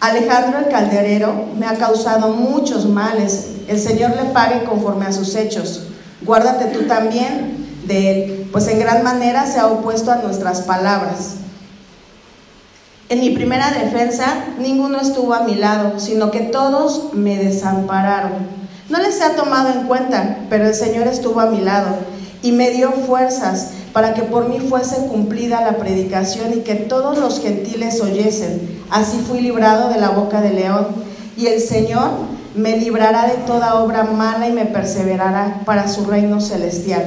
Alejandro 0.00 0.58
el 0.58 0.68
calderero 0.68 1.46
me 1.58 1.66
ha 1.66 1.74
causado 1.74 2.28
muchos 2.32 2.86
males. 2.86 3.48
El 3.68 3.78
Señor 3.78 4.16
le 4.16 4.30
pague 4.30 4.64
conforme 4.64 5.04
a 5.04 5.12
sus 5.12 5.36
hechos. 5.36 5.88
Guárdate 6.22 6.66
tú 6.66 6.86
también 6.86 7.82
de 7.86 8.10
él, 8.10 8.48
pues 8.50 8.66
en 8.68 8.78
gran 8.78 9.02
manera 9.02 9.46
se 9.46 9.58
ha 9.58 9.66
opuesto 9.66 10.10
a 10.10 10.16
nuestras 10.16 10.62
palabras. 10.62 11.34
En 13.10 13.20
mi 13.20 13.30
primera 13.30 13.72
defensa, 13.72 14.26
ninguno 14.58 15.00
estuvo 15.00 15.34
a 15.34 15.42
mi 15.42 15.54
lado, 15.54 15.98
sino 15.98 16.30
que 16.30 16.40
todos 16.40 17.12
me 17.12 17.36
desampararon. 17.36 18.32
No 18.88 18.98
les 19.00 19.20
ha 19.20 19.36
tomado 19.36 19.70
en 19.72 19.86
cuenta, 19.86 20.38
pero 20.48 20.66
el 20.66 20.74
Señor 20.74 21.08
estuvo 21.08 21.40
a 21.40 21.46
mi 21.46 21.60
lado 21.60 21.96
y 22.42 22.52
me 22.52 22.70
dio 22.70 22.92
fuerzas 22.92 23.72
para 23.92 24.14
que 24.14 24.22
por 24.22 24.48
mí 24.48 24.60
fuese 24.60 25.06
cumplida 25.06 25.60
la 25.62 25.78
predicación 25.78 26.52
y 26.54 26.60
que 26.60 26.74
todos 26.74 27.18
los 27.18 27.40
gentiles 27.40 28.00
oyesen. 28.00 28.82
Así 28.90 29.18
fui 29.18 29.40
librado 29.40 29.88
de 29.88 30.00
la 30.00 30.10
boca 30.10 30.40
del 30.40 30.56
león. 30.56 30.86
Y 31.36 31.46
el 31.46 31.60
Señor 31.60 32.10
me 32.54 32.76
librará 32.76 33.26
de 33.26 33.34
toda 33.46 33.82
obra 33.82 34.04
mala 34.04 34.48
y 34.48 34.52
me 34.52 34.66
perseverará 34.66 35.62
para 35.64 35.88
su 35.88 36.04
reino 36.04 36.40
celestial. 36.40 37.04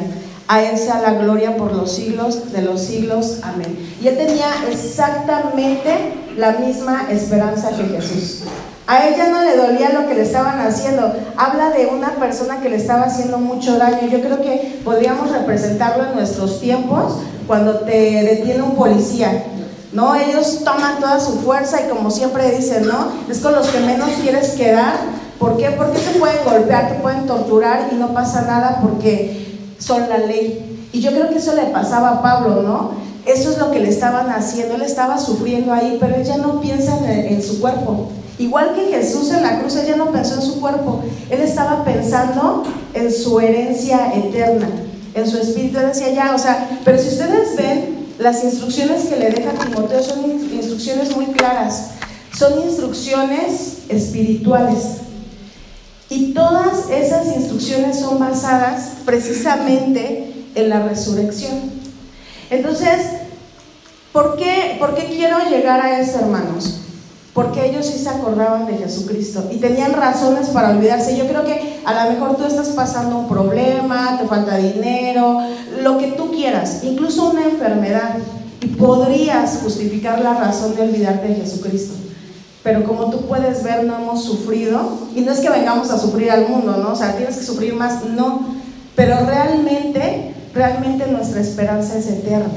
A 0.53 0.61
Él 0.61 0.77
sea 0.77 1.01
la 1.01 1.15
gloria 1.15 1.57
por 1.57 1.73
los 1.73 1.91
siglos 1.91 2.51
de 2.51 2.61
los 2.61 2.79
siglos. 2.79 3.39
Amén. 3.41 3.75
Y 3.99 4.07
él 4.07 4.15
tenía 4.15 4.45
exactamente 4.69 6.13
la 6.37 6.51
misma 6.51 7.07
esperanza 7.09 7.71
que 7.71 7.85
Jesús. 7.85 8.43
A 8.85 9.07
ella 9.07 9.29
no 9.29 9.41
le 9.41 9.57
dolía 9.57 9.89
lo 9.89 10.07
que 10.07 10.13
le 10.13 10.21
estaban 10.21 10.59
haciendo. 10.59 11.11
Habla 11.37 11.71
de 11.71 11.87
una 11.87 12.09
persona 12.09 12.61
que 12.61 12.69
le 12.69 12.75
estaba 12.75 13.05
haciendo 13.05 13.39
mucho 13.39 13.79
daño. 13.79 14.07
Yo 14.07 14.21
creo 14.21 14.43
que 14.43 14.79
podríamos 14.85 15.31
representarlo 15.31 16.05
en 16.05 16.13
nuestros 16.13 16.59
tiempos 16.61 17.15
cuando 17.47 17.79
te 17.79 18.21
detiene 18.21 18.61
un 18.61 18.75
policía. 18.75 19.45
¿No? 19.91 20.13
Ellos 20.13 20.59
toman 20.63 20.99
toda 20.99 21.19
su 21.19 21.39
fuerza 21.39 21.79
y 21.81 21.89
como 21.89 22.11
siempre 22.11 22.51
dicen, 22.51 22.87
¿no? 22.87 23.07
Es 23.27 23.39
con 23.39 23.55
los 23.55 23.69
que 23.69 23.79
menos 23.79 24.09
quieres 24.21 24.51
quedar. 24.51 24.97
¿Por 25.39 25.57
qué? 25.57 25.71
Porque 25.71 25.97
te 25.97 26.19
pueden 26.19 26.45
golpear, 26.45 26.89
te 26.89 26.99
pueden 26.99 27.25
torturar 27.25 27.89
y 27.91 27.95
no 27.95 28.13
pasa 28.13 28.43
nada 28.43 28.77
porque 28.83 29.52
son 29.83 30.07
la 30.09 30.17
ley. 30.17 30.87
Y 30.91 31.01
yo 31.01 31.11
creo 31.11 31.29
que 31.29 31.37
eso 31.37 31.55
le 31.55 31.63
pasaba 31.63 32.09
a 32.09 32.21
Pablo, 32.21 32.61
¿no? 32.61 32.91
Eso 33.25 33.51
es 33.51 33.57
lo 33.57 33.71
que 33.71 33.79
le 33.79 33.89
estaban 33.89 34.29
haciendo. 34.29 34.75
Él 34.75 34.81
estaba 34.81 35.17
sufriendo 35.17 35.73
ahí, 35.73 35.97
pero 35.99 36.15
ella 36.15 36.37
no 36.37 36.61
piensa 36.61 36.97
en, 37.09 37.41
su 37.41 37.59
cuerpo. 37.59 38.09
Igual 38.37 38.73
que 38.75 38.95
Jesús 38.95 39.31
en 39.31 39.43
la 39.43 39.59
cruz, 39.59 39.75
ella 39.75 39.95
no 39.95 40.11
pensó 40.11 40.35
en 40.35 40.41
su 40.41 40.59
cuerpo, 40.59 41.03
él 41.29 41.39
estaba 41.41 41.85
pensando 41.85 42.63
en 42.93 43.11
su 43.13 43.39
herencia 43.39 44.11
eterna, 44.13 44.67
en 45.13 45.27
su 45.27 45.37
espíritu. 45.37 45.79
Él 45.79 45.87
decía 45.87 46.11
ya, 46.11 46.35
o 46.35 46.39
sea, 46.39 46.79
pero 46.83 46.97
si 46.97 47.09
ustedes 47.09 47.55
ven, 47.55 48.07
las 48.19 48.43
instrucciones 48.43 49.03
que 49.05 49.17
le 49.17 49.29
deja 49.31 49.51
Timoteo 49.51 50.01
son 50.01 50.29
instrucciones 50.29 51.15
muy 51.15 51.27
claras, 51.27 51.91
son 52.37 52.61
instrucciones 52.63 53.79
espirituales. 53.89 55.02
Y 56.13 56.33
todas 56.33 56.91
esas 56.91 57.35
instrucciones 57.35 57.99
son 57.99 58.19
basadas 58.19 58.97
precisamente 59.03 60.45
en 60.53 60.69
la 60.69 60.83
resurrección. 60.83 61.71
Entonces, 62.51 62.99
¿por 64.11 64.35
qué, 64.35 64.77
¿por 64.79 64.93
qué 64.93 65.05
quiero 65.05 65.39
llegar 65.49 65.81
a 65.81 65.99
eso, 65.99 66.19
hermanos? 66.19 66.81
porque 67.33 67.67
ellos 67.67 67.87
sí 67.87 67.97
se 67.97 68.09
acordaban 68.09 68.67
de 68.67 68.77
Jesucristo 68.77 69.49
y 69.51 69.57
tenían 69.57 69.93
razones 69.93 70.49
para 70.49 70.69
olvidarse. 70.69 71.17
Yo 71.17 71.25
creo 71.25 71.43
que 71.43 71.79
a 71.83 72.05
lo 72.05 72.11
mejor 72.11 72.35
tú 72.35 72.45
estás 72.45 72.67
pasando 72.69 73.17
un 73.17 73.27
problema, 73.27 74.19
te 74.21 74.27
falta 74.27 74.57
dinero, 74.57 75.39
lo 75.81 75.97
que 75.97 76.11
tú 76.11 76.29
quieras, 76.29 76.83
incluso 76.83 77.31
una 77.31 77.45
enfermedad, 77.45 78.17
y 78.61 78.67
podrías 78.67 79.61
justificar 79.63 80.21
la 80.21 80.35
razón 80.35 80.75
de 80.75 80.83
olvidarte 80.83 81.29
de 81.29 81.35
Jesucristo. 81.37 82.02
Pero 82.63 82.85
como 82.85 83.09
tú 83.09 83.27
puedes 83.27 83.63
ver, 83.63 83.83
no 83.83 83.95
hemos 83.95 84.23
sufrido, 84.23 85.09
y 85.15 85.21
no 85.21 85.31
es 85.33 85.39
que 85.39 85.49
vengamos 85.49 85.91
a 85.91 85.99
sufrir 85.99 86.31
al 86.31 86.47
mundo, 86.47 86.77
¿no? 86.77 86.93
O 86.93 86.95
sea, 86.95 87.15
tienes 87.17 87.37
que 87.37 87.43
sufrir 87.43 87.73
más, 87.73 88.05
no. 88.05 88.55
Pero 88.95 89.17
realmente, 89.25 90.33
realmente 90.53 91.07
nuestra 91.07 91.41
esperanza 91.41 91.97
es 91.97 92.07
eterna. 92.07 92.47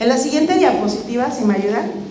En 0.00 0.08
la 0.08 0.18
siguiente 0.18 0.54
diapositiva, 0.54 1.30
si 1.30 1.44
me 1.44 1.54
ayudan 1.54 2.06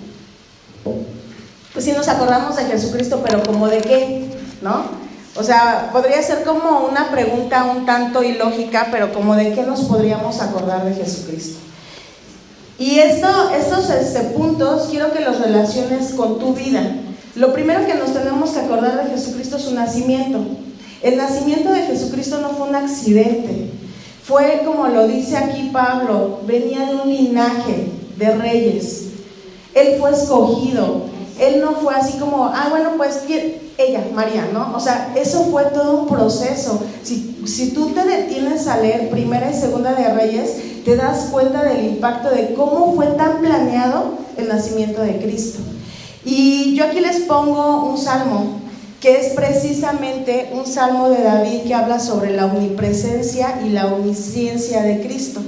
pues 1.76 1.84
sí 1.84 1.92
nos 1.92 2.08
acordamos 2.08 2.56
de 2.56 2.64
Jesucristo, 2.64 3.22
pero 3.22 3.44
como 3.44 3.68
de 3.68 3.80
qué, 3.80 4.30
¿no? 4.62 4.86
O 5.36 5.44
sea, 5.44 5.90
podría 5.92 6.24
ser 6.24 6.46
como 6.46 6.88
una 6.90 7.12
pregunta 7.12 7.66
un 7.66 7.86
tanto 7.86 8.24
ilógica, 8.24 8.88
pero 8.92 9.14
como 9.14 9.36
de 9.36 9.52
qué 9.52 9.64
nos 9.64 9.82
podríamos 9.82 10.40
acordar 10.40 10.86
de 10.86 10.96
Jesucristo. 10.96 11.60
Y 12.80 13.00
esto, 13.00 13.50
estos 13.50 13.90
este, 13.90 14.22
puntos 14.22 14.88
quiero 14.90 15.12
que 15.12 15.20
los 15.20 15.38
relaciones 15.42 16.14
con 16.14 16.40
tu 16.40 16.54
vida. 16.54 16.82
Lo 17.36 17.52
primero 17.52 17.86
que 17.86 17.96
nos 17.96 18.14
tenemos 18.14 18.52
que 18.52 18.60
acordar 18.60 19.04
de 19.04 19.12
Jesucristo 19.12 19.58
es 19.58 19.64
su 19.64 19.76
nacimiento. 19.76 20.40
El 21.04 21.18
nacimiento 21.18 21.72
de 21.74 21.82
Jesucristo 21.82 22.40
no 22.40 22.50
fue 22.52 22.70
un 22.70 22.76
accidente. 22.76 23.70
Fue, 24.24 24.62
como 24.66 24.88
lo 24.88 25.06
dice 25.06 25.36
aquí 25.36 25.70
Pablo, 25.74 26.40
venía 26.48 26.86
de 26.86 26.96
un 26.96 27.10
linaje 27.10 27.92
de 28.18 28.36
reyes. 28.36 29.08
Él 29.74 29.98
fue 30.00 30.12
escogido, 30.12 31.04
él 31.38 31.60
no 31.60 31.74
fue 31.74 31.94
así 31.94 32.18
como, 32.18 32.46
ah, 32.46 32.68
bueno, 32.70 32.92
pues 32.96 33.24
ella, 33.78 34.08
María, 34.14 34.48
¿no? 34.54 34.74
O 34.74 34.80
sea, 34.80 35.14
eso 35.18 35.44
fue 35.52 35.66
todo 35.66 36.04
un 36.04 36.08
proceso. 36.08 36.82
Si, 37.04 37.42
si 37.46 37.72
tú 37.72 37.90
te 37.90 38.06
detienes 38.06 38.68
a 38.68 38.78
leer 38.78 39.10
Primera 39.10 39.52
y 39.52 39.54
Segunda 39.54 39.94
de 39.94 40.14
Reyes, 40.14 40.84
te 40.86 40.96
das 40.96 41.28
cuenta 41.32 41.64
del 41.64 41.86
impacto 41.86 42.30
de 42.30 42.54
cómo 42.54 42.96
fue 42.96 43.08
tan 43.08 43.42
planeado 43.42 44.14
el 44.38 44.48
nacimiento 44.48 45.02
de 45.02 45.18
Cristo. 45.18 45.60
Y 46.26 46.74
yo 46.76 46.86
aquí 46.86 47.00
les 47.00 47.22
pongo 47.22 47.86
un 47.86 47.98
salmo, 48.00 48.60
que 49.00 49.20
es 49.20 49.34
precisamente 49.34 50.50
un 50.54 50.66
salmo 50.66 51.10
de 51.10 51.24
David 51.24 51.62
que 51.68 51.76
habla 51.76 52.00
sobre 52.00 52.36
la 52.36 52.48
omnipresencia 52.48 53.62
y 53.64 53.70
la 53.70 53.86
omnisciencia 53.94 54.82
de 54.82 55.02
Cristo. 55.02 55.42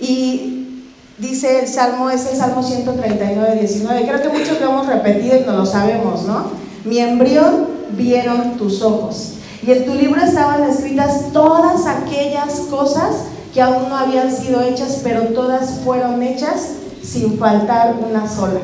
Y 0.00 0.80
dice 1.18 1.60
el 1.60 1.68
Salmo, 1.68 2.08
es 2.08 2.26
el 2.30 2.36
Salmo 2.38 2.62
139, 2.62 3.56
19. 3.60 4.08
Creo 4.08 4.22
que 4.22 4.28
muchos 4.30 4.58
lo 4.58 4.70
hemos 4.70 4.86
repetido 4.86 5.36
y 5.36 5.44
no 5.44 5.52
lo 5.52 5.66
sabemos, 5.66 6.22
¿no? 6.22 6.46
Mi 6.86 6.98
embrión 6.98 7.66
vieron 7.90 8.56
tus 8.56 8.80
ojos. 8.80 9.34
Y 9.66 9.70
en 9.70 9.84
tu 9.84 9.94
libro 9.94 10.22
estaban 10.22 10.62
escritas 10.64 11.32
todas 11.32 11.86
aquellas 11.86 12.54
cosas 12.70 13.16
que 13.52 13.60
aún 13.60 13.88
no 13.90 13.96
habían 13.96 14.34
sido 14.34 14.62
hechas, 14.62 15.00
pero 15.02 15.24
todas 15.34 15.80
fueron 15.84 16.22
hechas 16.22 16.70
sin 17.02 17.38
faltar 17.38 17.96
una 18.08 18.28
sola. 18.28 18.60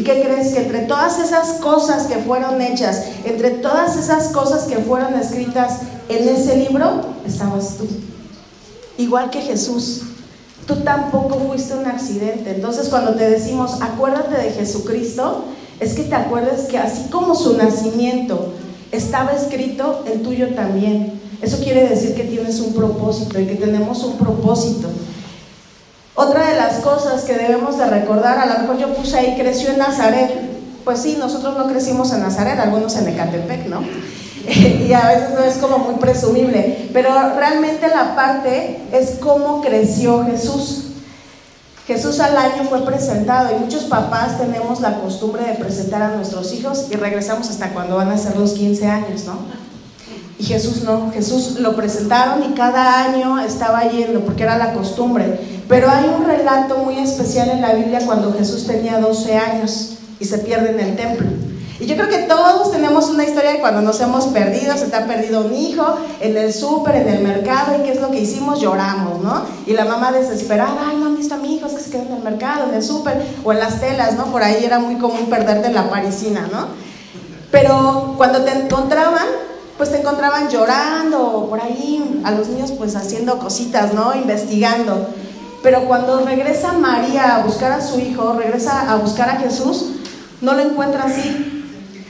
¿Y 0.00 0.02
qué 0.02 0.22
crees? 0.22 0.54
Que 0.54 0.62
entre 0.62 0.78
todas 0.86 1.18
esas 1.18 1.58
cosas 1.60 2.06
que 2.06 2.16
fueron 2.20 2.58
hechas, 2.62 3.02
entre 3.26 3.50
todas 3.50 3.98
esas 3.98 4.28
cosas 4.28 4.64
que 4.64 4.76
fueron 4.76 5.12
escritas 5.12 5.80
en 6.08 6.26
ese 6.26 6.56
libro, 6.56 7.02
estabas 7.26 7.76
tú. 7.76 7.86
Igual 8.96 9.28
que 9.28 9.42
Jesús 9.42 10.04
tú 10.66 10.76
tampoco 10.76 11.38
fuiste 11.40 11.74
un 11.74 11.84
accidente. 11.84 12.52
Entonces 12.52 12.88
cuando 12.88 13.14
te 13.14 13.28
decimos, 13.28 13.82
acuérdate 13.82 14.38
de 14.38 14.52
Jesucristo, 14.52 15.44
es 15.80 15.92
que 15.92 16.04
te 16.04 16.14
acuerdes 16.14 16.62
que 16.62 16.78
así 16.78 17.10
como 17.10 17.34
su 17.34 17.58
nacimiento 17.58 18.54
estaba 18.92 19.32
escrito, 19.32 20.02
el 20.10 20.22
tuyo 20.22 20.54
también. 20.54 21.20
Eso 21.42 21.58
quiere 21.62 21.86
decir 21.86 22.14
que 22.14 22.24
tienes 22.24 22.58
un 22.60 22.72
propósito 22.72 23.38
y 23.38 23.44
que 23.44 23.56
tenemos 23.56 24.02
un 24.02 24.16
propósito. 24.16 24.88
Otra 26.14 26.50
de 26.50 26.56
las 26.56 26.80
cosas 26.80 27.22
que 27.22 27.34
debemos 27.34 27.78
de 27.78 27.86
recordar, 27.86 28.38
a 28.38 28.46
lo 28.46 28.58
mejor 28.60 28.78
yo 28.78 28.94
puse 28.94 29.18
ahí, 29.18 29.36
creció 29.38 29.70
en 29.70 29.78
Nazaret. 29.78 30.30
Pues 30.84 31.00
sí, 31.00 31.16
nosotros 31.18 31.56
no 31.56 31.66
crecimos 31.68 32.12
en 32.12 32.20
Nazaret, 32.20 32.58
algunos 32.58 32.96
en 32.96 33.08
Ecatepec, 33.08 33.66
¿no? 33.66 33.82
y 34.50 34.92
a 34.92 35.08
veces 35.08 35.30
no 35.34 35.42
es 35.42 35.56
como 35.56 35.78
muy 35.78 35.94
presumible, 35.96 36.88
pero 36.92 37.10
realmente 37.36 37.88
la 37.88 38.14
parte 38.14 38.80
es 38.92 39.18
cómo 39.20 39.60
creció 39.60 40.24
Jesús. 40.24 40.84
Jesús 41.86 42.20
al 42.20 42.36
año 42.36 42.64
fue 42.68 42.84
presentado 42.84 43.54
y 43.54 43.58
muchos 43.58 43.84
papás 43.84 44.38
tenemos 44.38 44.80
la 44.80 45.00
costumbre 45.00 45.44
de 45.44 45.54
presentar 45.54 46.02
a 46.02 46.16
nuestros 46.16 46.52
hijos 46.52 46.86
y 46.90 46.94
regresamos 46.94 47.50
hasta 47.50 47.70
cuando 47.70 47.96
van 47.96 48.10
a 48.10 48.18
ser 48.18 48.36
los 48.36 48.52
15 48.52 48.86
años, 48.86 49.24
¿no? 49.24 49.38
Y 50.38 50.44
Jesús 50.44 50.84
no, 50.84 51.10
Jesús 51.12 51.58
lo 51.58 51.76
presentaron 51.76 52.44
y 52.44 52.54
cada 52.54 53.04
año 53.04 53.40
estaba 53.40 53.82
yendo 53.90 54.20
porque 54.20 54.44
era 54.44 54.56
la 54.56 54.72
costumbre. 54.72 55.59
Pero 55.70 55.88
hay 55.88 56.08
un 56.08 56.26
relato 56.26 56.78
muy 56.78 56.98
especial 56.98 57.48
en 57.48 57.62
la 57.62 57.74
Biblia 57.74 58.00
cuando 58.04 58.32
Jesús 58.32 58.66
tenía 58.66 58.98
12 58.98 59.36
años 59.36 59.98
y 60.18 60.24
se 60.24 60.38
pierde 60.38 60.72
en 60.72 60.80
el 60.80 60.96
templo. 60.96 61.28
Y 61.78 61.86
yo 61.86 61.94
creo 61.94 62.08
que 62.08 62.18
todos 62.24 62.72
tenemos 62.72 63.08
una 63.08 63.24
historia 63.24 63.52
de 63.52 63.60
cuando 63.60 63.80
nos 63.80 64.00
hemos 64.00 64.26
perdido, 64.26 64.76
se 64.76 64.86
te 64.86 64.96
ha 64.96 65.06
perdido 65.06 65.42
un 65.42 65.54
hijo 65.54 65.96
en 66.20 66.36
el 66.36 66.52
súper, 66.52 66.96
en 66.96 67.08
el 67.08 67.22
mercado, 67.22 67.76
y 67.78 67.84
qué 67.84 67.92
es 67.92 68.00
lo 68.00 68.10
que 68.10 68.18
hicimos, 68.18 68.60
lloramos, 68.60 69.22
¿no? 69.22 69.44
Y 69.64 69.72
la 69.72 69.84
mamá 69.84 70.10
desesperada, 70.10 70.88
ay, 70.90 70.96
no, 70.96 71.16
está 71.16 71.36
mi 71.36 71.54
hijo, 71.54 71.68
es 71.68 71.74
que 71.74 71.80
se 71.80 71.90
quedó 71.90 72.02
en 72.02 72.14
el 72.14 72.22
mercado, 72.24 72.68
en 72.68 72.74
el 72.74 72.82
súper, 72.82 73.22
o 73.44 73.52
en 73.52 73.60
las 73.60 73.80
telas, 73.80 74.16
¿no? 74.16 74.26
Por 74.26 74.42
ahí 74.42 74.64
era 74.64 74.80
muy 74.80 74.96
común 74.96 75.30
perderte 75.30 75.72
la 75.72 75.88
parisina, 75.88 76.48
¿no? 76.52 76.66
Pero 77.52 78.14
cuando 78.16 78.42
te 78.42 78.50
encontraban, 78.50 79.28
pues 79.78 79.90
te 79.90 80.00
encontraban 80.00 80.50
llorando, 80.50 81.46
por 81.48 81.60
ahí 81.60 82.20
a 82.24 82.32
los 82.32 82.48
niños 82.48 82.72
pues 82.72 82.96
haciendo 82.96 83.38
cositas, 83.38 83.94
¿no? 83.94 84.14
Investigando. 84.14 85.06
Pero 85.62 85.84
cuando 85.86 86.24
regresa 86.24 86.72
María 86.72 87.36
a 87.36 87.42
buscar 87.44 87.72
a 87.72 87.80
su 87.80 88.00
hijo, 88.00 88.32
regresa 88.34 88.90
a 88.90 88.96
buscar 88.96 89.28
a 89.28 89.36
Jesús, 89.36 89.92
no 90.40 90.54
lo 90.54 90.60
encuentra 90.60 91.04
así. 91.04 91.56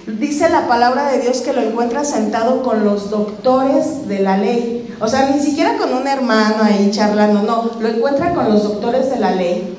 Dice 0.07 0.49
la 0.49 0.69
palabra 0.69 1.11
de 1.11 1.21
Dios 1.21 1.40
que 1.40 1.52
lo 1.52 1.61
encuentra 1.61 2.04
sentado 2.04 2.62
con 2.62 2.85
los 2.85 3.11
doctores 3.11 4.09
de 4.09 4.21
la 4.21 4.37
ley. 4.37 4.95
O 5.00 5.09
sea, 5.09 5.30
ni 5.30 5.40
siquiera 5.40 5.78
con 5.78 5.95
un 5.95 6.07
hermano 6.07 6.62
ahí 6.62 6.90
charlando, 6.92 7.42
no, 7.42 7.71
lo 7.80 7.88
encuentra 7.88 8.35
con 8.35 8.52
los 8.52 8.62
doctores 8.62 9.11
de 9.11 9.19
la 9.19 9.33
ley. 9.33 9.76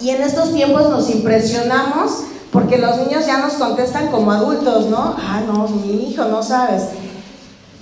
Y 0.00 0.10
en 0.10 0.22
estos 0.22 0.52
tiempos 0.52 0.88
nos 0.90 1.10
impresionamos 1.10 2.24
porque 2.50 2.78
los 2.78 2.96
niños 2.98 3.26
ya 3.26 3.38
nos 3.38 3.54
contestan 3.54 4.08
como 4.08 4.32
adultos, 4.32 4.86
¿no? 4.86 5.14
Ah, 5.18 5.42
no, 5.46 5.68
mi 5.68 6.08
hijo, 6.08 6.24
no 6.24 6.42
sabes. 6.42 6.82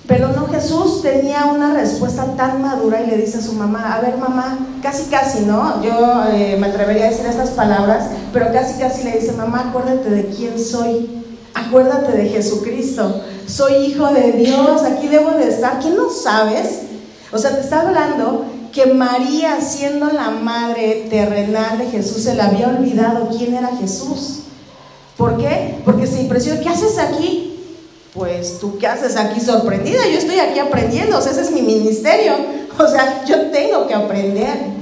Pero 0.09 0.29
no, 0.29 0.47
Jesús 0.47 1.03
tenía 1.03 1.45
una 1.45 1.71
respuesta 1.71 2.25
tan 2.35 2.63
madura 2.63 2.99
y 3.03 3.05
le 3.05 3.17
dice 3.17 3.37
a 3.37 3.41
su 3.43 3.53
mamá, 3.53 3.93
a 3.93 4.01
ver 4.01 4.17
mamá, 4.17 4.57
casi 4.81 5.03
casi, 5.03 5.41
¿no? 5.41 5.83
Yo 5.83 6.23
eh, 6.33 6.57
me 6.59 6.65
atrevería 6.65 7.05
a 7.05 7.09
decir 7.11 7.27
estas 7.27 7.51
palabras, 7.51 8.05
pero 8.33 8.51
casi 8.51 8.79
casi 8.79 9.03
le 9.03 9.19
dice, 9.19 9.33
mamá, 9.33 9.69
acuérdate 9.69 10.09
de 10.09 10.25
quién 10.25 10.59
soy, 10.59 11.23
acuérdate 11.53 12.11
de 12.17 12.27
Jesucristo, 12.27 13.21
soy 13.45 13.85
hijo 13.85 14.07
de 14.07 14.31
Dios, 14.31 14.81
aquí 14.81 15.09
debo 15.09 15.29
de 15.29 15.47
estar, 15.47 15.79
¿quién 15.79 15.95
no 15.95 16.09
sabes? 16.09 16.85
O 17.31 17.37
sea, 17.37 17.51
te 17.51 17.61
está 17.61 17.81
hablando 17.81 18.45
que 18.71 18.87
María, 18.87 19.61
siendo 19.61 20.07
la 20.07 20.31
madre 20.31 21.05
terrenal 21.11 21.77
de 21.77 21.85
Jesús, 21.85 22.23
se 22.23 22.33
le 22.33 22.41
había 22.41 22.69
olvidado 22.69 23.29
quién 23.29 23.53
era 23.53 23.77
Jesús. 23.79 24.39
¿Por 25.15 25.37
qué? 25.37 25.79
Porque 25.85 26.07
se 26.07 26.23
impresionó, 26.23 26.61
¿qué 26.61 26.69
haces 26.69 26.97
aquí? 26.97 27.48
Pues 28.13 28.59
tú 28.59 28.77
qué 28.77 28.87
haces 28.87 29.15
aquí 29.15 29.39
sorprendida, 29.39 30.07
yo 30.07 30.17
estoy 30.17 30.39
aquí 30.39 30.59
aprendiendo, 30.59 31.17
o 31.17 31.21
sea, 31.21 31.31
ese 31.31 31.41
es 31.41 31.51
mi 31.51 31.61
ministerio, 31.61 32.33
o 32.77 32.87
sea, 32.87 33.23
yo 33.25 33.51
tengo 33.51 33.87
que 33.87 33.93
aprender. 33.93 34.79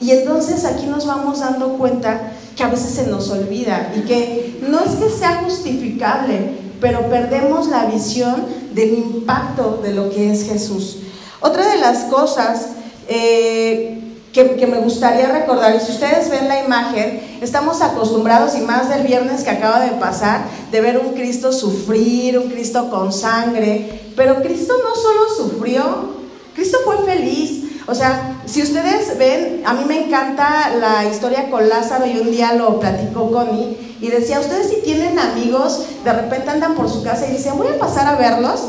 Y 0.00 0.10
entonces 0.10 0.64
aquí 0.64 0.86
nos 0.86 1.06
vamos 1.06 1.40
dando 1.40 1.74
cuenta 1.78 2.32
que 2.56 2.62
a 2.62 2.68
veces 2.68 2.90
se 2.90 3.06
nos 3.06 3.30
olvida 3.30 3.92
y 3.96 4.00
que 4.00 4.60
no 4.68 4.80
es 4.80 4.96
que 4.96 5.08
sea 5.08 5.42
justificable, 5.44 6.56
pero 6.80 7.08
perdemos 7.08 7.68
la 7.68 7.86
visión 7.86 8.44
del 8.74 8.94
impacto 8.94 9.80
de 9.82 9.92
lo 9.92 10.10
que 10.10 10.32
es 10.32 10.44
Jesús. 10.44 10.98
Otra 11.40 11.68
de 11.70 11.78
las 11.78 12.04
cosas 12.04 12.68
eh, 13.08 14.01
que, 14.32 14.66
me 14.66 14.78
gustaría 14.78 15.28
recordar, 15.28 15.76
y 15.76 15.80
si 15.80 15.92
ustedes 15.92 16.30
ven 16.30 16.48
la 16.48 16.64
imagen, 16.64 17.38
estamos 17.42 17.82
acostumbrados, 17.82 18.54
y 18.56 18.60
más 18.60 18.88
del 18.88 19.06
viernes 19.06 19.42
que 19.42 19.50
acaba 19.50 19.80
de 19.80 19.90
pasar, 19.92 20.44
de 20.70 20.80
ver 20.80 20.98
un 20.98 21.12
Cristo 21.12 21.52
sufrir, 21.52 22.38
un 22.38 22.48
Cristo 22.48 22.88
con 22.88 23.12
sangre, 23.12 24.12
pero 24.16 24.42
Cristo 24.42 24.74
no 24.82 24.94
solo 24.94 25.28
sufrió, 25.36 26.22
Cristo 26.54 26.78
fue 26.84 27.04
feliz. 27.04 27.64
O 27.86 27.94
sea, 27.94 28.38
si 28.46 28.62
ustedes 28.62 29.18
ven, 29.18 29.62
a 29.66 29.74
mí 29.74 29.84
me 29.84 30.06
encanta 30.06 30.70
la 30.80 31.04
historia 31.04 31.50
con 31.50 31.68
Lázaro 31.68 32.06
y 32.06 32.18
un 32.18 32.30
día 32.30 32.54
lo 32.54 32.78
platicó 32.78 33.30
Connie 33.30 33.76
y 34.00 34.08
decía, 34.08 34.40
ustedes 34.40 34.68
si 34.68 34.76
tienen 34.82 35.18
amigos, 35.18 35.84
de 36.04 36.12
repente 36.12 36.50
andan 36.50 36.74
por 36.74 36.88
su 36.88 37.02
casa 37.02 37.26
y 37.26 37.32
dicen, 37.32 37.58
voy 37.58 37.68
a 37.68 37.78
pasar 37.78 38.06
a 38.06 38.16
verlos, 38.16 38.68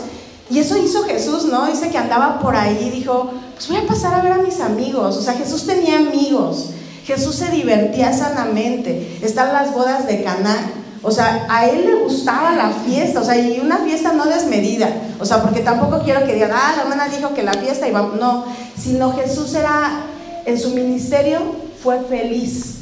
y 0.49 0.59
eso 0.59 0.77
hizo 0.77 1.03
Jesús, 1.03 1.45
¿no? 1.45 1.67
Dice 1.67 1.89
que 1.89 1.97
andaba 1.97 2.39
por 2.39 2.55
ahí 2.55 2.89
dijo, 2.89 3.31
pues 3.55 3.67
voy 3.69 3.77
a 3.77 3.87
pasar 3.87 4.13
a 4.13 4.21
ver 4.21 4.33
a 4.33 4.37
mis 4.37 4.59
amigos. 4.59 5.17
O 5.17 5.21
sea, 5.21 5.33
Jesús 5.33 5.65
tenía 5.65 5.97
amigos. 5.97 6.69
Jesús 7.05 7.35
se 7.35 7.49
divertía 7.49 8.13
sanamente. 8.13 9.19
Están 9.21 9.53
las 9.53 9.73
bodas 9.73 10.05
de 10.07 10.23
Caná. 10.23 10.71
O 11.01 11.11
sea, 11.11 11.47
a 11.49 11.67
él 11.67 11.85
le 11.85 11.95
gustaba 11.95 12.53
la 12.53 12.69
fiesta, 12.69 13.19
o 13.19 13.25
sea, 13.25 13.37
y 13.37 13.59
una 13.59 13.79
fiesta 13.79 14.13
no 14.13 14.25
desmedida. 14.25 14.89
O 15.19 15.25
sea, 15.25 15.41
porque 15.41 15.59
tampoco 15.59 16.01
quiero 16.03 16.25
que 16.25 16.33
digan, 16.33 16.51
ah, 16.53 16.73
la 16.77 16.83
hermana 16.83 17.09
dijo 17.09 17.33
que 17.33 17.43
la 17.43 17.53
fiesta 17.53 17.87
iba. 17.87 18.01
No, 18.19 18.45
sino 18.77 19.11
Jesús 19.13 19.53
era, 19.53 20.05
en 20.45 20.59
su 20.59 20.69
ministerio, 20.69 21.39
fue 21.81 21.99
feliz. 22.01 22.75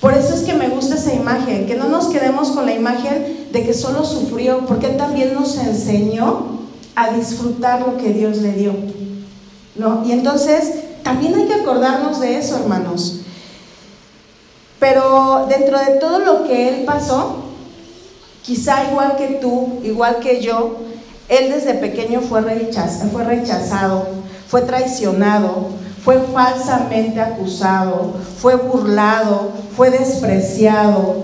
Por 0.00 0.14
eso 0.14 0.34
es 0.34 0.42
que 0.42 0.54
me 0.54 0.68
gusta 0.68 0.94
esa 0.94 1.12
imagen, 1.12 1.66
que 1.66 1.74
no 1.74 1.88
nos 1.88 2.08
quedemos 2.08 2.50
con 2.50 2.66
la 2.66 2.72
imagen 2.72 3.48
de 3.50 3.64
que 3.64 3.74
solo 3.74 4.04
sufrió, 4.04 4.64
porque 4.66 4.86
él 4.86 4.96
también 4.96 5.34
nos 5.34 5.56
enseñó 5.56 6.57
a 6.98 7.12
disfrutar 7.12 7.80
lo 7.80 7.96
que 7.96 8.12
Dios 8.12 8.38
le 8.38 8.52
dio. 8.52 8.72
¿No? 9.76 10.04
Y 10.04 10.12
entonces 10.12 10.72
también 11.04 11.34
hay 11.34 11.46
que 11.46 11.54
acordarnos 11.54 12.20
de 12.20 12.36
eso, 12.36 12.56
hermanos. 12.56 13.20
Pero 14.80 15.46
dentro 15.48 15.78
de 15.78 15.98
todo 16.00 16.18
lo 16.18 16.44
que 16.44 16.68
él 16.68 16.84
pasó, 16.84 17.44
quizá 18.42 18.90
igual 18.90 19.16
que 19.16 19.38
tú, 19.40 19.78
igual 19.84 20.18
que 20.18 20.40
yo, 20.40 20.78
él 21.28 21.50
desde 21.50 21.74
pequeño 21.74 22.20
fue 22.20 22.42
fue, 22.42 23.24
rechazado, 23.24 24.08
fue 24.48 24.62
traicionado, 24.62 25.68
fue 26.02 26.18
falsamente 26.32 27.20
acusado, 27.20 28.14
fue 28.38 28.56
burlado, 28.56 29.52
fue 29.76 29.90
despreciado, 29.90 31.22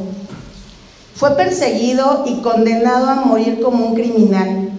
fue 1.17 1.31
perseguido 1.37 2.25
y 2.27 2.43
condenado 2.43 3.09
a 3.09 3.15
morir 3.17 3.61
como 3.63 3.87
un 3.87 3.95
criminal. 3.95 4.74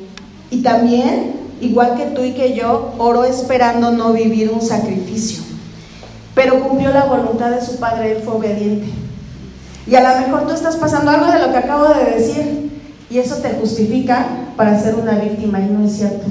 Y 0.55 0.61
también, 0.61 1.33
igual 1.59 1.97
que 1.97 2.05
tú 2.05 2.23
y 2.23 2.31
que 2.31 2.55
yo, 2.55 2.93
oró 2.97 3.25
esperando 3.25 3.91
no 3.91 4.13
vivir 4.13 4.49
un 4.49 4.61
sacrificio. 4.61 5.43
Pero 6.33 6.61
cumplió 6.61 6.91
la 6.91 7.03
voluntad 7.03 7.51
de 7.51 7.61
su 7.61 7.75
Padre, 7.75 8.13
él 8.13 8.21
fue 8.23 8.35
obediente. 8.35 8.87
Y 9.85 9.95
a 9.95 10.01
lo 10.01 10.21
mejor 10.21 10.47
tú 10.47 10.53
estás 10.53 10.77
pasando 10.77 11.11
algo 11.11 11.29
de 11.29 11.39
lo 11.39 11.51
que 11.51 11.57
acabo 11.57 11.89
de 11.89 12.05
decir 12.05 12.71
y 13.09 13.17
eso 13.17 13.35
te 13.35 13.49
justifica 13.49 14.27
para 14.55 14.81
ser 14.81 14.95
una 14.95 15.15
víctima 15.15 15.59
y 15.59 15.65
no 15.65 15.85
es 15.85 15.97
cierto. 15.97 16.25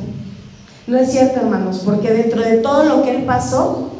No 0.87 0.97
es 0.97 1.13
cierto, 1.13 1.41
hermanos, 1.41 1.83
porque 1.85 2.11
dentro 2.11 2.41
de 2.41 2.57
todo 2.57 2.85
lo 2.85 3.03
que 3.03 3.15
él 3.15 3.25
pasó, 3.25 3.91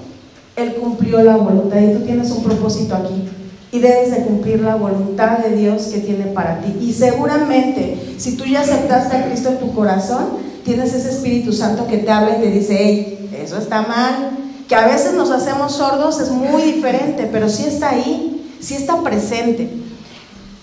él 0.57 0.75
cumplió 0.77 1.23
la 1.23 1.37
voluntad 1.37 1.81
y 1.81 1.93
tú 1.93 2.01
tienes 2.01 2.31
un 2.31 2.43
propósito 2.43 2.95
aquí 2.95 3.29
y 3.75 3.81
debes 3.81 4.13
de 4.13 4.19
cumplir 4.19 4.61
la 4.61 4.77
voluntad 4.77 5.39
de 5.39 5.57
Dios 5.57 5.87
que 5.87 5.99
tiene 5.99 6.27
para 6.27 6.61
ti. 6.61 6.77
Y 6.81 6.93
seguramente, 6.93 8.15
si 8.19 8.37
tú 8.37 8.45
ya 8.45 8.61
aceptaste 8.61 9.17
a 9.17 9.27
Cristo 9.27 9.49
en 9.49 9.59
tu 9.59 9.75
corazón, 9.75 10.29
tienes 10.65 10.95
ese 10.95 11.11
Espíritu 11.11 11.53
Santo 11.53 11.89
que 11.89 11.99
te 11.99 12.09
habla 12.09 12.39
y 12.39 12.41
te 12.41 12.51
dice, 12.53 12.77
hey, 12.79 13.31
eso 13.37 13.59
está 13.59 13.83
mal. 13.83 14.31
Que 14.69 14.77
a 14.77 14.87
veces 14.87 15.15
nos 15.15 15.33
hacemos 15.33 15.73
sordos 15.73 16.21
es 16.21 16.31
muy 16.31 16.63
diferente, 16.63 17.29
pero 17.33 17.49
sí 17.49 17.65
está 17.67 17.91
ahí, 17.91 18.49
sí 18.61 18.77
está 18.77 19.03
presente. 19.03 19.69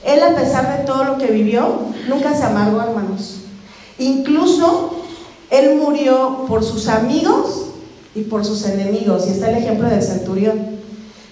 Él, 0.06 0.24
a 0.24 0.34
pesar 0.34 0.78
de 0.78 0.86
todo 0.86 1.04
lo 1.04 1.18
que 1.18 1.28
vivió, 1.28 1.80
nunca 2.08 2.34
se 2.34 2.44
amargó, 2.44 2.82
hermanos. 2.82 3.42
Incluso 4.00 5.04
él 5.50 5.76
murió 5.76 6.46
por 6.48 6.64
sus 6.64 6.88
amigos 6.88 7.72
y 8.16 8.22
por 8.22 8.46
sus 8.46 8.66
enemigos. 8.66 9.28
Y 9.28 9.32
está 9.32 9.50
el 9.50 9.58
ejemplo 9.58 9.90
del 9.90 10.02
centurión. 10.02 10.81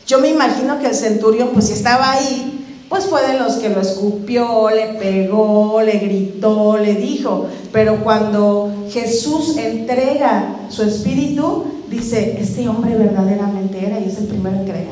Yo 0.10 0.18
me 0.18 0.30
imagino 0.30 0.80
que 0.80 0.88
el 0.88 0.96
centurión, 0.96 1.50
pues 1.54 1.68
si 1.68 1.74
estaba 1.74 2.14
ahí, 2.14 2.66
pues 2.90 3.06
fue 3.06 3.22
de 3.28 3.38
los 3.38 3.58
que 3.58 3.70
lo 3.70 3.80
escupió, 3.80 4.72
le 4.72 4.96
pegó, 4.96 5.84
le 5.84 6.00
gritó, 6.00 6.78
le 6.78 6.96
dijo. 6.96 7.46
Pero 7.72 8.04
cuando 8.04 8.88
Jesús 8.90 9.56
entrega 9.56 10.62
su 10.70 10.82
espíritu, 10.82 11.84
dice, 11.92 12.38
este 12.42 12.68
hombre 12.68 12.96
verdaderamente 12.96 13.86
era 13.86 14.00
y 14.00 14.06
es 14.06 14.18
el 14.18 14.26
primero 14.26 14.56
en 14.56 14.64
creer. 14.64 14.88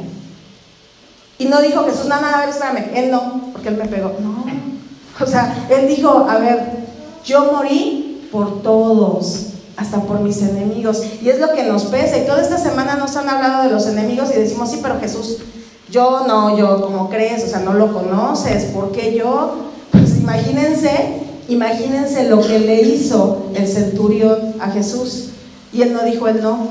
Y 1.40 1.46
no 1.46 1.62
dijo 1.62 1.84
Jesús, 1.86 2.06
no, 2.06 2.22
no, 2.22 2.28
a 2.28 2.42
ver, 2.42 2.50
espérame, 2.50 2.92
él 2.94 3.10
no, 3.10 3.50
porque 3.54 3.70
él 3.70 3.78
me 3.78 3.86
pegó. 3.86 4.14
No. 4.22 4.46
O 5.20 5.26
sea, 5.26 5.66
él 5.72 5.88
dijo, 5.88 6.28
a 6.30 6.38
ver, 6.38 6.60
yo 7.26 7.52
morí 7.54 8.28
por 8.32 8.62
todos 8.62 9.47
hasta 9.78 10.02
por 10.02 10.20
mis 10.20 10.42
enemigos. 10.42 11.04
Y 11.22 11.30
es 11.30 11.40
lo 11.40 11.54
que 11.54 11.64
nos 11.64 11.86
pesa. 11.86 12.18
Y 12.18 12.26
toda 12.26 12.42
esta 12.42 12.58
semana 12.58 12.96
nos 12.96 13.16
han 13.16 13.30
hablado 13.30 13.64
de 13.64 13.70
los 13.70 13.88
enemigos 13.88 14.30
y 14.36 14.40
decimos, 14.40 14.72
sí, 14.72 14.80
pero 14.82 15.00
Jesús, 15.00 15.38
yo 15.90 16.26
no, 16.28 16.58
yo, 16.58 16.82
como 16.82 17.10
crees? 17.10 17.44
O 17.46 17.48
sea, 17.48 17.60
no 17.60 17.74
lo 17.74 17.94
conoces. 17.94 18.72
porque 18.74 19.16
yo? 19.16 19.68
Pues 19.92 20.18
imagínense, 20.18 21.22
imagínense 21.48 22.28
lo 22.28 22.42
que 22.42 22.60
le 22.60 22.82
hizo 22.82 23.52
el 23.54 23.68
centurión 23.68 24.56
a 24.60 24.72
Jesús. 24.72 25.30
Y 25.72 25.84
él 25.84 25.94
no 25.94 26.04
dijo 26.04 26.28
él 26.28 26.42
no. 26.42 26.70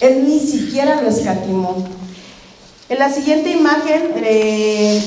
Él 0.00 0.26
ni 0.26 0.40
siquiera 0.40 1.00
lo 1.00 1.08
escatimó. 1.08 1.84
En 2.88 2.98
la 2.98 3.10
siguiente 3.10 3.50
imagen, 3.50 4.12
eh, 4.16 5.02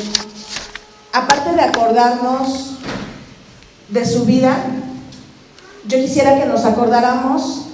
aparte 1.13 1.53
de 1.53 1.61
acordarnos 1.61 2.75
de 3.89 4.05
su 4.05 4.25
vida, 4.25 4.57
yo 5.87 5.97
quisiera 5.97 6.39
que 6.39 6.45
nos 6.45 6.65
acordáramos 6.65 7.65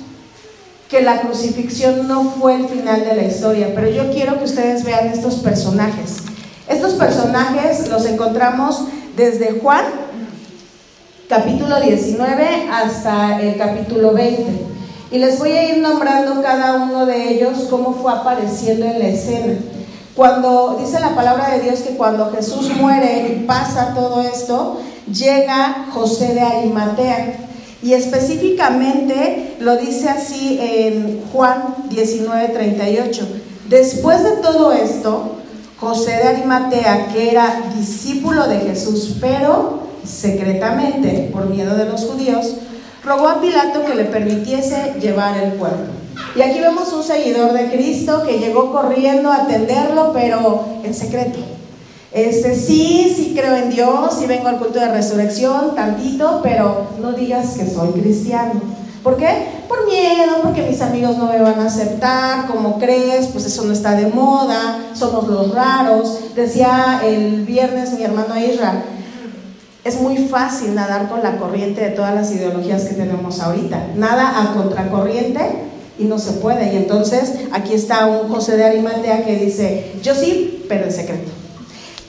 que 0.89 1.01
la 1.01 1.21
crucifixión 1.21 2.07
no 2.07 2.23
fue 2.23 2.55
el 2.55 2.67
final 2.67 3.03
de 3.03 3.15
la 3.15 3.23
historia, 3.23 3.71
pero 3.73 3.89
yo 3.89 4.11
quiero 4.11 4.37
que 4.37 4.45
ustedes 4.45 4.83
vean 4.83 5.07
estos 5.07 5.35
personajes. 5.35 6.17
Estos 6.67 6.93
personajes 6.93 7.89
los 7.89 8.05
encontramos 8.05 8.81
desde 9.15 9.59
Juan, 9.59 9.85
capítulo 11.27 11.79
19, 11.79 12.69
hasta 12.71 13.41
el 13.41 13.57
capítulo 13.57 14.13
20. 14.13 14.45
Y 15.11 15.17
les 15.17 15.39
voy 15.39 15.51
a 15.51 15.69
ir 15.69 15.77
nombrando 15.81 16.41
cada 16.41 16.75
uno 16.75 17.05
de 17.05 17.33
ellos 17.33 17.67
cómo 17.69 17.93
fue 17.93 18.11
apareciendo 18.11 18.85
en 18.85 18.99
la 18.99 19.07
escena. 19.07 19.53
Cuando 20.15 20.77
dice 20.79 20.99
la 20.99 21.13
palabra 21.13 21.49
de 21.51 21.61
Dios 21.61 21.81
que 21.81 21.97
cuando 21.97 22.31
Jesús 22.31 22.71
muere 22.77 23.27
y 23.27 23.45
pasa 23.45 23.93
todo 23.93 24.21
esto, 24.21 24.79
llega 25.11 25.87
José 25.93 26.33
de 26.33 26.41
Arimatea. 26.41 27.37
Y 27.85 27.93
específicamente 27.93 29.57
lo 29.59 29.77
dice 29.77 30.09
así 30.09 30.57
en 30.59 31.21
Juan 31.31 31.75
19:38. 31.91 33.27
Después 33.69 34.23
de 34.23 34.37
todo 34.37 34.73
esto, 34.73 35.35
José 35.79 36.13
de 36.13 36.23
Arimatea, 36.29 37.09
que 37.13 37.29
era 37.29 37.61
discípulo 37.77 38.47
de 38.47 38.57
Jesús, 38.61 39.17
pero 39.21 39.81
secretamente, 40.03 41.29
por 41.31 41.47
miedo 41.47 41.75
de 41.75 41.85
los 41.85 42.05
judíos, 42.05 42.55
rogó 43.03 43.27
a 43.27 43.39
Pilato 43.39 43.85
que 43.85 43.93
le 43.93 44.05
permitiese 44.05 44.95
llevar 44.99 45.37
el 45.37 45.51
cuerpo. 45.51 45.91
Y 46.35 46.41
aquí 46.41 46.59
vemos 46.59 46.91
un 46.91 47.03
seguidor 47.03 47.53
de 47.53 47.69
Cristo 47.69 48.23
que 48.25 48.39
llegó 48.39 48.71
corriendo 48.71 49.31
a 49.31 49.43
atenderlo, 49.43 50.11
pero 50.11 50.65
en 50.83 50.91
secreto. 50.95 51.37
Este, 52.15 52.55
sí, 52.55 53.13
sí 53.13 53.33
creo 53.37 53.57
en 53.57 53.69
Dios, 53.69 54.15
sí 54.17 54.25
vengo 54.25 54.47
al 54.47 54.57
culto 54.57 54.79
de 54.79 54.87
resurrección, 54.87 55.75
tantito, 55.75 56.39
pero 56.41 56.87
no 57.01 57.11
digas 57.11 57.57
que 57.57 57.69
soy 57.69 57.89
cristiano. 57.89 58.53
¿Por 59.03 59.17
qué? 59.17 59.27
Por 59.67 59.85
miedo, 59.85 60.37
porque 60.41 60.61
mis 60.61 60.79
amigos 60.81 61.17
no 61.17 61.25
me 61.25 61.41
van 61.41 61.59
a 61.59 61.65
aceptar, 61.65 62.47
como 62.47 62.79
crees, 62.79 63.27
pues 63.27 63.45
eso 63.45 63.65
no 63.65 63.73
está 63.73 63.97
de 63.97 64.07
moda, 64.07 64.79
somos 64.93 65.27
los 65.27 65.53
raros. 65.53 66.33
Decía 66.37 67.01
el 67.03 67.43
viernes 67.43 67.91
mi 67.91 68.03
hermano 68.03 68.39
Isra, 68.39 68.81
es 69.83 69.99
muy 69.99 70.15
fácil 70.15 70.73
nadar 70.73 71.09
con 71.09 71.21
la 71.21 71.35
corriente 71.35 71.81
de 71.81 71.89
todas 71.89 72.15
las 72.15 72.31
ideologías 72.31 72.85
que 72.85 72.93
tenemos 72.93 73.41
ahorita. 73.41 73.87
Nada 73.97 74.41
a 74.41 74.53
contracorriente 74.53 75.41
y 75.99 76.05
no 76.05 76.17
se 76.17 76.31
puede. 76.31 76.73
Y 76.73 76.77
entonces 76.77 77.33
aquí 77.51 77.73
está 77.73 78.05
un 78.05 78.29
José 78.29 78.55
de 78.55 78.63
Arimatea 78.63 79.25
que 79.25 79.35
dice, 79.35 79.95
yo 80.01 80.15
sí, 80.15 80.63
pero 80.69 80.85
en 80.85 80.93
secreto. 80.93 81.44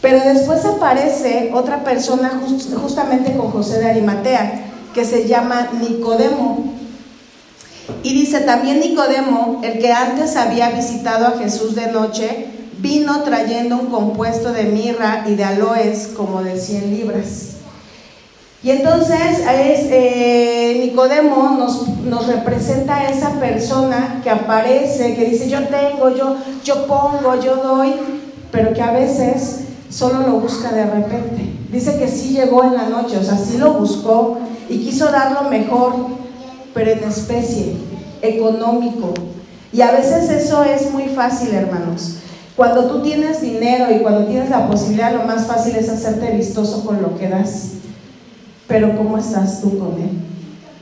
Pero 0.03 0.21
después 0.25 0.65
aparece 0.65 1.51
otra 1.55 1.83
persona 1.83 2.41
justamente 2.81 3.37
con 3.37 3.51
José 3.51 3.79
de 3.79 3.91
Arimatea, 3.91 4.67
que 4.95 5.05
se 5.05 5.27
llama 5.27 5.71
Nicodemo. 5.81 6.75
Y 8.03 8.15
dice 8.15 8.41
también 8.41 8.81
Nicodemo, 8.81 9.61
el 9.65 9.79
que 9.79 9.93
antes 9.93 10.37
había 10.37 10.71
visitado 10.71 11.27
a 11.27 11.39
Jesús 11.39 11.75
de 11.75 11.89
noche, 11.89 12.47
vino 12.79 13.23
trayendo 13.23 13.77
un 13.77 13.87
compuesto 13.87 14.53
de 14.53 14.65
mirra 14.65 15.25
y 15.27 15.35
de 15.35 15.45
aloes 15.45 16.11
como 16.17 16.43
de 16.43 16.59
100 16.59 16.91
libras. 16.91 17.57
Y 18.63 18.71
entonces 18.71 19.39
es, 19.39 19.87
eh, 19.91 20.79
Nicodemo 20.81 21.57
nos, 21.59 21.87
nos, 22.01 22.27
representa 22.27 22.97
a 22.97 23.09
esa 23.11 23.39
persona 23.39 24.21
que 24.25 24.31
aparece, 24.31 25.15
que 25.15 25.27
dice 25.27 25.49
yo 25.49 25.69
tengo, 25.69 26.11
yo, 26.11 26.37
yo 26.65 26.87
pongo, 26.87 27.41
yo 27.41 27.57
doy, 27.57 27.95
pero 28.51 28.73
que 28.73 28.83
a 28.83 28.91
veces 28.91 29.66
solo 29.90 30.20
lo 30.27 30.40
busca 30.40 30.72
de 30.72 30.87
repente. 30.87 31.53
Dice 31.70 31.99
que 31.99 32.09
sí 32.09 32.31
llegó 32.31 32.64
en 32.64 32.75
la 32.75 32.88
noche, 32.88 33.18
o 33.18 33.22
sea, 33.22 33.37
sí 33.37 33.59
lo 33.59 33.75
buscó 33.75 34.38
y 34.68 34.79
quiso 34.79 35.07
dar 35.11 35.33
lo 35.33 35.51
mejor, 35.51 35.94
pero 36.75 36.90
en 36.90 37.05
especie, 37.05 37.77
económico. 38.22 39.12
Y 39.72 39.81
a 39.83 39.92
veces 39.92 40.31
eso 40.31 40.64
es 40.64 40.92
muy 40.92 41.05
fácil, 41.09 41.55
hermanos. 41.55 42.16
Cuando 42.57 42.87
tú 42.87 43.03
tienes 43.03 43.42
dinero 43.42 43.94
y 43.94 43.99
cuando 43.99 44.25
tienes 44.27 44.49
la 44.49 44.66
posibilidad, 44.66 45.12
lo 45.12 45.25
más 45.25 45.46
fácil 45.46 45.77
es 45.77 45.90
hacerte 45.90 46.31
vistoso 46.31 46.85
con 46.85 47.03
lo 47.03 47.18
que 47.18 47.29
das. 47.29 47.72
Pero 48.66 48.96
¿cómo 48.96 49.18
estás 49.18 49.61
tú 49.61 49.79
con 49.79 50.01
él? 50.01 50.11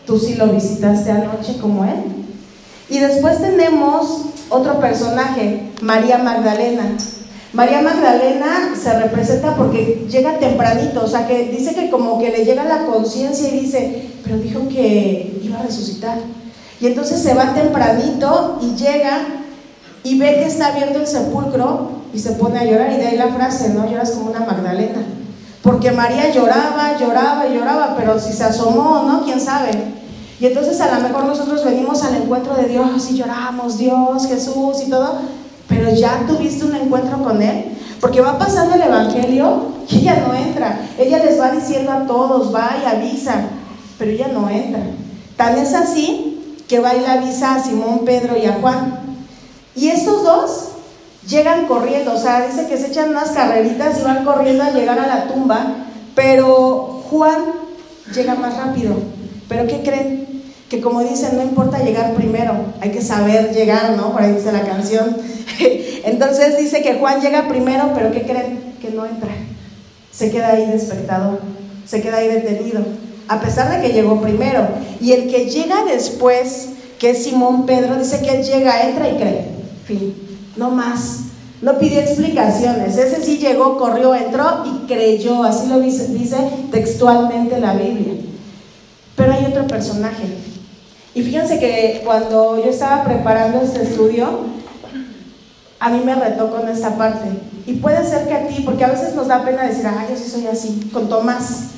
¿Tú 0.07 0.19
sí 0.19 0.35
lo 0.35 0.49
visitaste 0.49 1.11
anoche 1.11 1.59
como 1.61 1.85
él? 1.85 2.05
Y 2.89 3.01
después 3.01 3.41
tenemos 3.41 4.27
otro 4.51 4.79
personaje, 4.79 5.71
María 5.81 6.19
Magdalena. 6.19 6.97
María 7.55 7.83
Magdalena 7.83 8.75
se 8.81 8.99
representa 8.99 9.55
porque 9.55 10.07
llega 10.11 10.39
tempranito, 10.39 11.05
o 11.05 11.07
sea, 11.07 11.27
que 11.29 11.45
dice 11.51 11.73
que 11.75 11.89
como 11.89 12.19
que 12.19 12.31
le 12.31 12.45
llega 12.45 12.65
la 12.65 12.85
conciencia 12.87 13.49
y 13.49 13.61
dice, 13.61 14.11
pero 14.25 14.39
dijo 14.39 14.69
que 14.69 15.39
iba 15.41 15.61
a 15.61 15.63
resucitar. 15.63 16.19
Y 16.81 16.87
entonces 16.87 17.23
se 17.23 17.33
va 17.33 17.55
tempranito 17.55 18.59
y 18.61 18.75
llega 18.75 19.21
y 20.03 20.19
ve 20.19 20.35
que 20.35 20.47
está 20.47 20.69
abierto 20.69 20.99
el 20.99 21.07
sepulcro 21.07 21.91
y 22.13 22.19
se 22.19 22.33
pone 22.33 22.59
a 22.59 22.65
llorar. 22.65 22.93
Y 22.93 22.97
de 22.97 23.07
ahí 23.07 23.17
la 23.17 23.29
frase, 23.29 23.71
¿no? 23.71 23.89
Lloras 23.89 24.11
como 24.11 24.31
una 24.31 24.41
Magdalena. 24.41 25.03
Porque 25.63 25.93
María 25.93 26.31
lloraba, 26.31 26.99
lloraba 26.99 27.47
y 27.47 27.55
lloraba, 27.55 27.95
pero 27.97 28.19
si 28.19 28.33
se 28.33 28.45
asomó, 28.45 29.05
¿no? 29.05 29.25
¿Quién 29.25 29.41
sabe? 29.41 29.71
Y 30.41 30.47
entonces 30.47 30.81
a 30.81 30.99
lo 30.99 31.09
mejor 31.09 31.25
nosotros 31.25 31.65
venimos 31.65 32.03
al 32.03 32.17
encuentro 32.17 32.55
de 32.55 32.67
Dios 32.67 33.11
y 33.11 33.17
lloramos, 33.17 33.79
Dios, 33.79 34.27
Jesús 34.27 34.83
y 34.85 34.91
todo, 34.91 35.21
pero 35.69 35.91
ya 35.95 36.25
tuviste 36.27 36.65
un 36.65 36.75
encuentro 36.75 37.23
con 37.23 37.41
Él, 37.43 37.77
porque 38.01 38.21
va 38.21 38.39
pasando 38.39 38.75
el 38.75 38.83
Evangelio 38.83 39.75
y 39.89 39.99
ella 39.99 40.25
no 40.27 40.35
entra. 40.35 40.81
Ella 40.99 41.19
les 41.25 41.41
va 41.41 41.51
diciendo 41.51 41.93
a 41.93 42.07
todos, 42.07 42.55
va 42.55 42.77
y 42.83 42.87
avisa, 42.87 43.47
pero 43.99 44.11
ella 44.11 44.29
no 44.33 44.49
entra. 44.49 44.81
Tan 45.37 45.59
es 45.59 45.75
así 45.75 46.61
que 46.69 46.81
va 46.81 46.95
y 46.95 47.01
le 47.01 47.07
avisa 47.07 47.55
a 47.55 47.63
Simón, 47.63 48.01
Pedro 48.05 48.37
y 48.37 48.47
a 48.47 48.55
Juan. 48.55 49.01
Y 49.75 49.89
estos 49.89 50.23
dos 50.23 50.69
llegan 51.27 51.67
corriendo, 51.67 52.15
o 52.15 52.19
sea, 52.19 52.47
dice 52.47 52.67
que 52.67 52.77
se 52.77 52.89
echan 52.89 53.11
unas 53.11 53.31
carreritas 53.31 53.99
y 53.99 54.03
van 54.03 54.25
corriendo 54.25 54.65
a 54.65 54.71
llegar 54.71 54.99
a 54.99 55.07
la 55.07 55.27
tumba, 55.27 55.67
pero 56.15 57.03
Juan 57.11 57.45
llega 58.15 58.35
más 58.35 58.57
rápido. 58.57 58.95
¿Pero 59.49 59.67
qué 59.67 59.83
creen? 59.83 60.34
Que 60.69 60.81
como 60.81 61.03
dicen, 61.03 61.37
no 61.37 61.43
importa 61.43 61.83
llegar 61.83 62.15
primero, 62.15 62.55
hay 62.81 62.91
que 62.91 63.03
saber 63.03 63.53
llegar, 63.55 63.97
¿no? 63.97 64.13
Por 64.13 64.23
ahí 64.23 64.33
dice 64.33 64.51
la 64.53 64.63
canción. 64.63 65.17
Entonces 66.05 66.57
dice 66.59 66.83
que 66.83 66.95
Juan 66.95 67.21
llega 67.21 67.49
primero, 67.49 67.93
pero 67.95 68.11
¿qué 68.13 68.23
creen? 68.23 68.75
Que 68.81 68.91
no 68.91 69.05
entra. 69.05 69.31
Se 70.11 70.31
queda 70.31 70.53
ahí 70.53 70.67
de 70.67 70.77
espectador, 70.77 71.41
se 71.87 72.01
queda 72.01 72.19
ahí 72.19 72.29
detenido, 72.29 72.83
a 73.29 73.41
pesar 73.41 73.71
de 73.71 73.87
que 73.87 73.93
llegó 73.93 74.21
primero. 74.21 74.67
Y 75.01 75.13
el 75.13 75.31
que 75.31 75.51
llega 75.51 75.85
después, 75.85 76.71
que 76.99 77.11
es 77.11 77.25
Simón 77.25 77.67
Pedro, 77.67 77.97
dice 77.97 78.21
que 78.21 78.31
él 78.31 78.45
llega, 78.45 78.89
entra 78.89 79.09
y 79.09 79.17
cree. 79.17 79.47
Fin, 79.85 80.15
no 80.57 80.71
más. 80.71 81.21
No 81.61 81.79
pidió 81.79 82.01
explicaciones. 82.01 82.97
Ese 82.97 83.23
sí 83.23 83.39
llegó, 83.39 83.79
corrió, 83.79 84.15
entró 84.15 84.65
y 84.67 84.87
creyó. 84.87 85.43
Así 85.45 85.67
lo 85.67 85.81
dice, 85.81 86.09
dice 86.09 86.37
textualmente 86.71 87.59
la 87.59 87.75
Biblia. 87.75 88.15
Pero 89.17 89.33
hay 89.33 89.47
otro 89.47 89.67
personaje 89.67 90.25
y 91.15 91.23
fíjense 91.23 91.61
que 91.61 92.03
cuando 92.05 92.57
yo 92.63 92.71
estaba 92.71 93.05
preparando 93.05 93.61
este 93.61 93.83
estudio, 93.83 94.41
a 95.79 95.89
mí 95.89 96.01
me 96.05 96.15
retó 96.15 96.51
con 96.51 96.69
esta 96.69 96.97
parte. 96.97 97.29
Y 97.67 97.75
puede 97.75 98.05
ser 98.09 98.27
que 98.27 98.35
a 98.35 98.49
ti, 98.49 98.63
porque 98.65 98.85
a 98.85 98.89
veces 98.89 99.15
nos 99.15 99.29
da 99.29 99.45
pena 99.45 99.63
decir, 99.63 99.87
ah, 99.87 100.07
yo 100.11 100.17
sí 100.17 100.29
soy 100.29 100.47
así, 100.49 100.91
con 100.93 101.09
Tomás. 101.09 101.69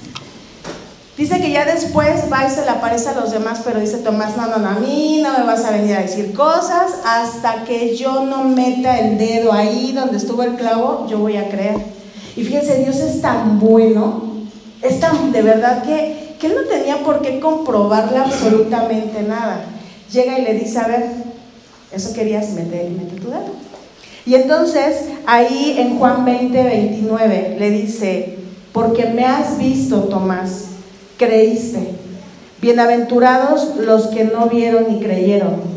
Dice 1.18 1.40
que 1.40 1.50
ya 1.50 1.64
después 1.64 2.24
va 2.32 2.46
y 2.46 2.50
se 2.50 2.62
le 2.62 2.70
aparece 2.70 3.10
a 3.10 3.14
los 3.14 3.30
demás, 3.30 3.60
pero 3.64 3.80
dice 3.80 3.98
Tomás, 3.98 4.36
no, 4.36 4.46
no, 4.46 4.58
no, 4.58 4.68
a 4.68 4.74
mí 4.74 5.20
no 5.22 5.38
me 5.38 5.44
vas 5.44 5.64
a 5.64 5.70
venir 5.70 5.96
a 5.96 6.02
decir 6.02 6.34
cosas 6.34 6.92
hasta 7.06 7.64
que 7.64 7.96
yo 7.96 8.24
no 8.24 8.44
meta 8.44 8.98
el 8.98 9.16
dedo 9.16 9.52
ahí 9.52 9.92
donde 9.92 10.18
estuvo 10.18 10.42
el 10.42 10.56
clavo, 10.56 11.06
yo 11.08 11.18
voy 11.18 11.36
a 11.36 11.48
creer. 11.48 11.76
Y 12.36 12.44
fíjense, 12.44 12.84
Dios 12.84 12.96
es 12.96 13.22
tan 13.22 13.58
bueno, 13.58 14.24
es 14.82 15.00
tan 15.00 15.32
de 15.32 15.40
verdad 15.40 15.82
que 15.82 16.25
que 16.38 16.48
él 16.48 16.54
no 16.54 16.68
tenía 16.68 17.02
por 17.02 17.22
qué 17.22 17.40
comprobarle 17.40 18.18
absolutamente 18.18 19.22
nada. 19.22 19.64
Llega 20.12 20.38
y 20.38 20.42
le 20.42 20.54
dice, 20.54 20.78
a 20.78 20.86
ver, 20.86 21.06
eso 21.92 22.12
querías 22.12 22.50
meter, 22.50 22.90
mete 22.90 23.20
tu 23.20 23.28
dedo. 23.28 23.54
Y 24.24 24.34
entonces 24.34 25.08
ahí 25.26 25.76
en 25.78 25.98
Juan 25.98 26.24
20, 26.24 26.62
29 26.62 27.56
le 27.58 27.70
dice, 27.70 28.36
porque 28.72 29.06
me 29.06 29.24
has 29.24 29.56
visto, 29.58 30.00
Tomás, 30.04 30.66
creíste. 31.16 31.90
Bienaventurados 32.60 33.76
los 33.76 34.08
que 34.08 34.24
no 34.24 34.46
vieron 34.46 34.86
ni 34.88 35.00
creyeron. 35.00 35.76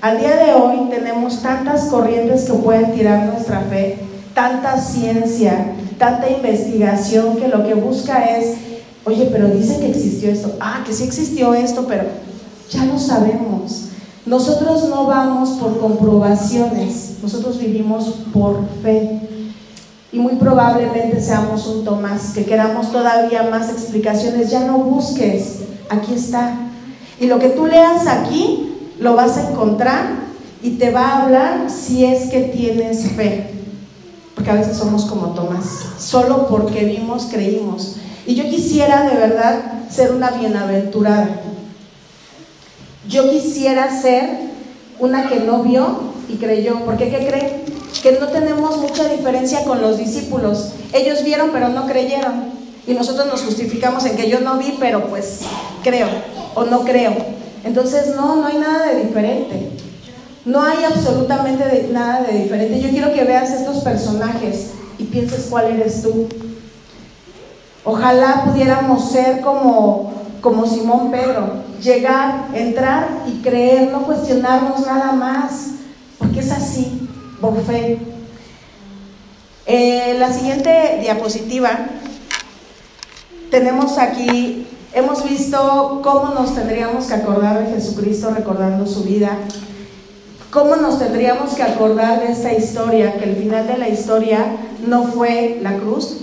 Al 0.00 0.18
día 0.18 0.36
de 0.36 0.54
hoy 0.54 0.88
tenemos 0.88 1.42
tantas 1.42 1.84
corrientes 1.84 2.44
que 2.44 2.54
pueden 2.54 2.92
tirar 2.94 3.26
nuestra 3.26 3.60
fe, 3.60 3.98
tanta 4.34 4.80
ciencia, 4.80 5.72
tanta 5.98 6.30
investigación 6.30 7.36
que 7.36 7.48
lo 7.48 7.66
que 7.66 7.74
busca 7.74 8.24
es 8.24 8.69
Oye, 9.04 9.28
pero 9.32 9.48
dice 9.48 9.78
que 9.78 9.88
existió 9.88 10.30
esto. 10.30 10.52
Ah, 10.60 10.82
que 10.86 10.92
sí 10.92 11.04
existió 11.04 11.54
esto, 11.54 11.86
pero 11.88 12.04
ya 12.70 12.84
lo 12.84 12.98
sabemos. 12.98 13.86
Nosotros 14.26 14.88
no 14.88 15.06
vamos 15.06 15.50
por 15.58 15.80
comprobaciones, 15.80 17.16
nosotros 17.22 17.58
vivimos 17.58 18.14
por 18.32 18.60
fe. 18.82 19.20
Y 20.12 20.18
muy 20.18 20.34
probablemente 20.34 21.20
seamos 21.20 21.66
un 21.66 21.84
Tomás, 21.84 22.32
que 22.34 22.44
queramos 22.44 22.92
todavía 22.92 23.44
más 23.44 23.70
explicaciones. 23.70 24.50
Ya 24.50 24.64
no 24.64 24.78
busques, 24.78 25.60
aquí 25.88 26.14
está. 26.14 26.54
Y 27.18 27.26
lo 27.26 27.38
que 27.38 27.48
tú 27.50 27.66
leas 27.66 28.06
aquí, 28.06 28.72
lo 28.98 29.14
vas 29.14 29.36
a 29.36 29.50
encontrar 29.50 30.20
y 30.62 30.72
te 30.72 30.90
va 30.90 31.08
a 31.08 31.22
hablar 31.22 31.70
si 31.70 32.04
es 32.04 32.30
que 32.30 32.40
tienes 32.42 33.10
fe. 33.12 33.50
Porque 34.34 34.50
a 34.50 34.54
veces 34.54 34.76
somos 34.76 35.06
como 35.06 35.28
Tomás, 35.28 35.84
solo 35.98 36.46
porque 36.48 36.84
vimos, 36.84 37.28
creímos. 37.30 37.96
Y 38.30 38.36
yo 38.36 38.44
quisiera 38.44 39.10
de 39.10 39.16
verdad 39.16 39.60
ser 39.90 40.12
una 40.12 40.30
bienaventurada. 40.30 41.30
Yo 43.08 43.28
quisiera 43.28 44.00
ser 44.00 44.22
una 45.00 45.28
que 45.28 45.40
no 45.40 45.64
vio 45.64 46.12
y 46.28 46.36
creyó. 46.36 46.78
¿Por 46.84 46.96
qué? 46.96 47.08
¿Qué 47.10 47.26
creen? 47.26 47.64
Que 48.04 48.20
no 48.20 48.28
tenemos 48.28 48.76
mucha 48.76 49.08
diferencia 49.08 49.64
con 49.64 49.82
los 49.82 49.98
discípulos. 49.98 50.74
Ellos 50.92 51.24
vieron 51.24 51.50
pero 51.52 51.70
no 51.70 51.88
creyeron. 51.88 52.52
Y 52.86 52.94
nosotros 52.94 53.26
nos 53.26 53.42
justificamos 53.42 54.06
en 54.06 54.16
que 54.16 54.30
yo 54.30 54.38
no 54.38 54.58
vi, 54.58 54.76
pero 54.78 55.08
pues 55.08 55.40
creo 55.82 56.06
o 56.54 56.62
no 56.66 56.84
creo. 56.84 57.16
Entonces 57.64 58.14
no, 58.14 58.36
no 58.36 58.46
hay 58.46 58.58
nada 58.58 58.92
de 58.92 59.06
diferente. 59.06 59.70
No 60.44 60.62
hay 60.62 60.84
absolutamente 60.84 61.88
nada 61.90 62.22
de 62.22 62.44
diferente. 62.44 62.80
Yo 62.80 62.90
quiero 62.90 63.12
que 63.12 63.24
veas 63.24 63.50
estos 63.50 63.78
personajes 63.78 64.70
y 65.00 65.04
pienses 65.06 65.48
cuál 65.50 65.72
eres 65.72 66.02
tú. 66.02 66.28
Ojalá 67.84 68.44
pudiéramos 68.44 69.10
ser 69.10 69.40
como, 69.40 70.12
como 70.40 70.66
Simón 70.66 71.10
Pedro, 71.10 71.64
llegar, 71.82 72.48
entrar 72.52 73.22
y 73.26 73.40
creer, 73.40 73.90
no 73.90 74.02
cuestionarnos 74.02 74.80
nada 74.86 75.12
más, 75.12 75.70
porque 76.18 76.40
es 76.40 76.52
así, 76.52 77.08
por 77.40 77.58
fe. 77.64 77.98
Eh, 79.64 80.16
la 80.18 80.32
siguiente 80.32 80.98
diapositiva, 81.00 81.70
tenemos 83.50 83.96
aquí, 83.98 84.66
hemos 84.92 85.28
visto 85.28 86.00
cómo 86.02 86.34
nos 86.34 86.54
tendríamos 86.54 87.06
que 87.06 87.14
acordar 87.14 87.64
de 87.64 87.74
Jesucristo 87.74 88.30
recordando 88.30 88.86
su 88.86 89.04
vida, 89.04 89.38
cómo 90.50 90.76
nos 90.76 90.98
tendríamos 90.98 91.54
que 91.54 91.62
acordar 91.62 92.20
de 92.20 92.32
esta 92.32 92.52
historia, 92.52 93.14
que 93.14 93.24
el 93.24 93.36
final 93.36 93.66
de 93.66 93.78
la 93.78 93.88
historia 93.88 94.44
no 94.86 95.04
fue 95.04 95.58
la 95.62 95.76
cruz, 95.76 96.18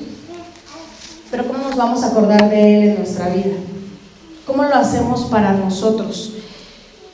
pero 1.38 1.50
cómo 1.50 1.68
nos 1.68 1.78
vamos 1.78 2.04
a 2.04 2.08
acordar 2.08 2.50
de 2.50 2.78
Él 2.78 2.90
en 2.90 2.98
nuestra 2.98 3.30
vida. 3.30 3.58
¿Cómo 4.48 4.64
lo 4.64 4.74
hacemos 4.74 5.26
para 5.26 5.52
nosotros? 5.54 6.34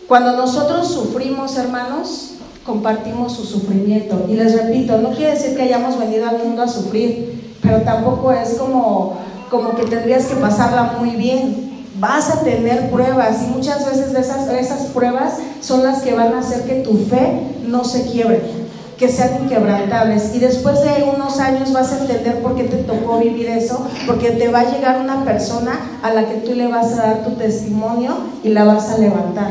Cuando 0.08 0.38
nosotros 0.38 0.88
sufrimos, 0.88 1.58
hermanos, 1.58 2.36
compartimos 2.66 3.34
su 3.34 3.44
sufrimiento. 3.44 4.26
Y 4.30 4.36
les 4.36 4.56
repito, 4.56 4.98
no 5.00 5.10
quiere 5.10 5.32
decir 5.32 5.58
que 5.58 5.64
hayamos 5.64 6.00
venido 6.00 6.30
al 6.30 6.38
mundo 6.38 6.62
a 6.62 6.70
sufrir, 6.70 7.58
pero 7.62 7.82
tampoco 7.82 8.32
es 8.32 8.54
como, 8.54 9.18
como 9.50 9.76
que 9.76 9.84
tendrías 9.88 10.28
que 10.28 10.36
pasarla 10.36 10.96
muy 10.98 11.18
bien. 11.18 11.84
Vas 12.00 12.30
a 12.30 12.44
tener 12.46 12.92
pruebas 12.92 13.44
y 13.44 13.48
muchas 13.48 13.86
veces 13.86 14.14
de 14.14 14.22
esas, 14.22 14.48
esas 14.48 14.84
pruebas 14.92 15.34
son 15.60 15.84
las 15.84 16.02
que 16.02 16.14
van 16.14 16.34
a 16.34 16.40
hacer 16.40 16.64
que 16.64 16.76
tu 16.76 16.98
fe 17.10 17.42
no 17.68 17.84
se 17.84 18.06
quiebre 18.10 18.63
que 19.04 19.12
sean 19.12 19.44
inquebrantables. 19.44 20.34
Y 20.34 20.40
después 20.40 20.80
de 20.82 21.04
unos 21.04 21.38
años 21.40 21.74
vas 21.74 21.92
a 21.92 22.00
entender 22.00 22.42
por 22.42 22.56
qué 22.56 22.64
te 22.64 22.78
tocó 22.78 23.20
vivir 23.20 23.50
eso, 23.50 23.86
porque 24.08 24.32
te 24.32 24.48
va 24.48 24.62
a 24.62 24.72
llegar 24.72 25.02
una 25.02 25.26
persona 25.26 25.78
a 26.02 26.14
la 26.14 26.30
que 26.30 26.36
tú 26.36 26.54
le 26.54 26.68
vas 26.68 26.94
a 26.94 27.08
dar 27.08 27.26
tu 27.26 27.32
testimonio 27.32 28.16
y 28.46 28.50
la 28.50 28.64
vas 28.64 28.90
a 28.92 28.98
levantar, 28.98 29.50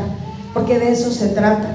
porque 0.55 0.79
de 0.79 0.91
eso 0.91 1.11
se 1.11 1.27
trata. 1.27 1.67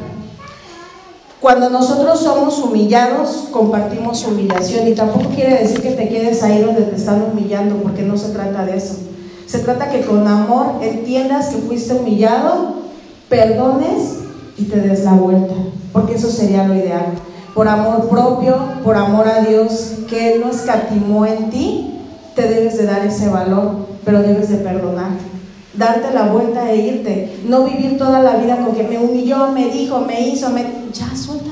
Cuando 1.41 1.71
nosotros 1.71 2.19
somos 2.19 2.59
humillados, 2.59 3.47
compartimos 3.53 4.27
humillación 4.27 4.89
y 4.89 4.95
tampoco 4.95 5.29
quiere 5.29 5.59
decir 5.59 5.81
que 5.81 5.93
te 5.93 6.09
quedes 6.09 6.43
ahí 6.43 6.61
donde 6.61 6.83
te 6.83 6.97
están 6.97 7.23
humillando, 7.31 7.77
porque 7.77 8.03
no 8.03 8.19
se 8.19 8.31
trata 8.31 8.65
de 8.65 8.77
eso. 8.77 8.97
Se 9.47 9.61
trata 9.61 9.89
que 9.89 10.01
con 10.01 10.27
amor 10.27 10.83
entiendas 10.83 11.51
que 11.51 11.59
fuiste 11.59 11.95
humillado, 11.95 12.75
perdones 13.29 14.17
y 14.57 14.65
te 14.65 14.81
des 14.81 15.05
la 15.05 15.13
vuelta, 15.13 15.55
porque 15.93 16.17
eso 16.17 16.29
sería 16.29 16.67
lo 16.67 16.75
ideal 16.75 17.28
por 17.55 17.69
amor 17.69 18.09
propio, 18.09 18.57
por 18.85 18.97
amor 18.97 19.29
a 19.29 19.41
Dios, 19.41 19.95
que 20.09 20.35
Él 20.35 20.41
no 20.41 20.51
escatimó 20.51 21.27
en 21.27 21.51
ti, 21.51 21.95
te 22.35 22.49
debes 22.49 22.79
de 22.79 22.87
dar 22.87 23.05
ese 23.05 23.29
valor, 23.29 23.87
pero 24.05 24.23
debes 24.23 24.49
de 24.49 24.59
perdonar. 24.59 25.11
Darte 25.75 26.13
la 26.13 26.29
vuelta 26.29 26.71
e 26.71 26.77
irte. 26.77 27.41
No 27.47 27.65
vivir 27.65 27.99
toda 27.99 28.21
la 28.21 28.37
vida 28.37 28.57
con 28.57 28.75
que 28.75 28.85
me 28.85 28.99
humilló, 28.99 29.53
me 29.53 29.69
dijo, 29.71 30.01
me 30.01 30.29
hizo, 30.29 30.51
me... 30.51 30.65
Ya, 30.93 31.15
suéltalo. 31.17 31.49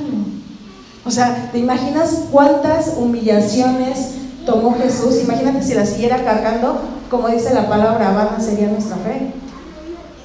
O 1.04 1.10
sea, 1.10 1.50
¿te 1.52 1.58
imaginas 1.58 2.24
cuántas 2.32 2.94
humillaciones 2.96 4.14
tomó 4.44 4.74
Jesús? 4.74 5.20
Imagínate 5.22 5.62
si 5.62 5.74
la 5.74 5.86
siguiera 5.86 6.24
cargando, 6.24 6.80
como 7.10 7.28
dice 7.28 7.54
la 7.54 7.68
palabra, 7.68 8.10
vana 8.10 8.40
sería 8.40 8.68
nuestra 8.68 8.96
fe. 8.96 9.32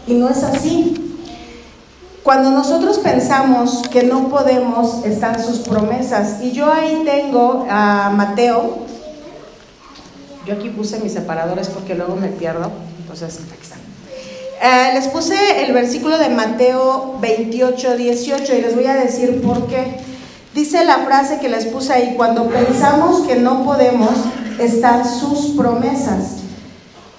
Y 0.07 0.15
no 0.15 0.29
es 0.29 0.43
así. 0.43 1.00
Cuando 2.23 2.51
nosotros 2.51 2.99
pensamos 2.99 3.81
que 3.89 4.03
no 4.03 4.29
podemos, 4.29 5.03
están 5.05 5.43
sus 5.43 5.59
promesas. 5.59 6.41
Y 6.41 6.51
yo 6.51 6.71
ahí 6.71 7.01
tengo 7.03 7.65
a 7.67 8.11
Mateo. 8.11 8.79
Yo 10.45 10.53
aquí 10.53 10.69
puse 10.69 10.99
mis 10.99 11.13
separadores 11.13 11.69
porque 11.69 11.95
luego 11.95 12.15
me 12.15 12.27
pierdo. 12.27 12.71
Entonces, 12.99 13.39
aquí 13.51 13.63
están. 13.63 13.79
Eh, 14.61 14.93
les 14.93 15.07
puse 15.07 15.65
el 15.65 15.73
versículo 15.73 16.19
de 16.19 16.29
Mateo 16.29 17.17
28, 17.19 17.97
18 17.97 18.55
y 18.55 18.61
les 18.61 18.75
voy 18.75 18.85
a 18.85 18.93
decir 18.93 19.41
por 19.41 19.65
qué. 19.65 19.97
Dice 20.53 20.85
la 20.85 20.99
frase 20.99 21.39
que 21.39 21.49
les 21.49 21.65
puse 21.65 21.93
ahí, 21.93 22.13
cuando 22.15 22.47
pensamos 22.49 23.25
que 23.25 23.37
no 23.37 23.63
podemos, 23.63 24.11
están 24.59 25.03
sus 25.09 25.55
promesas. 25.57 26.40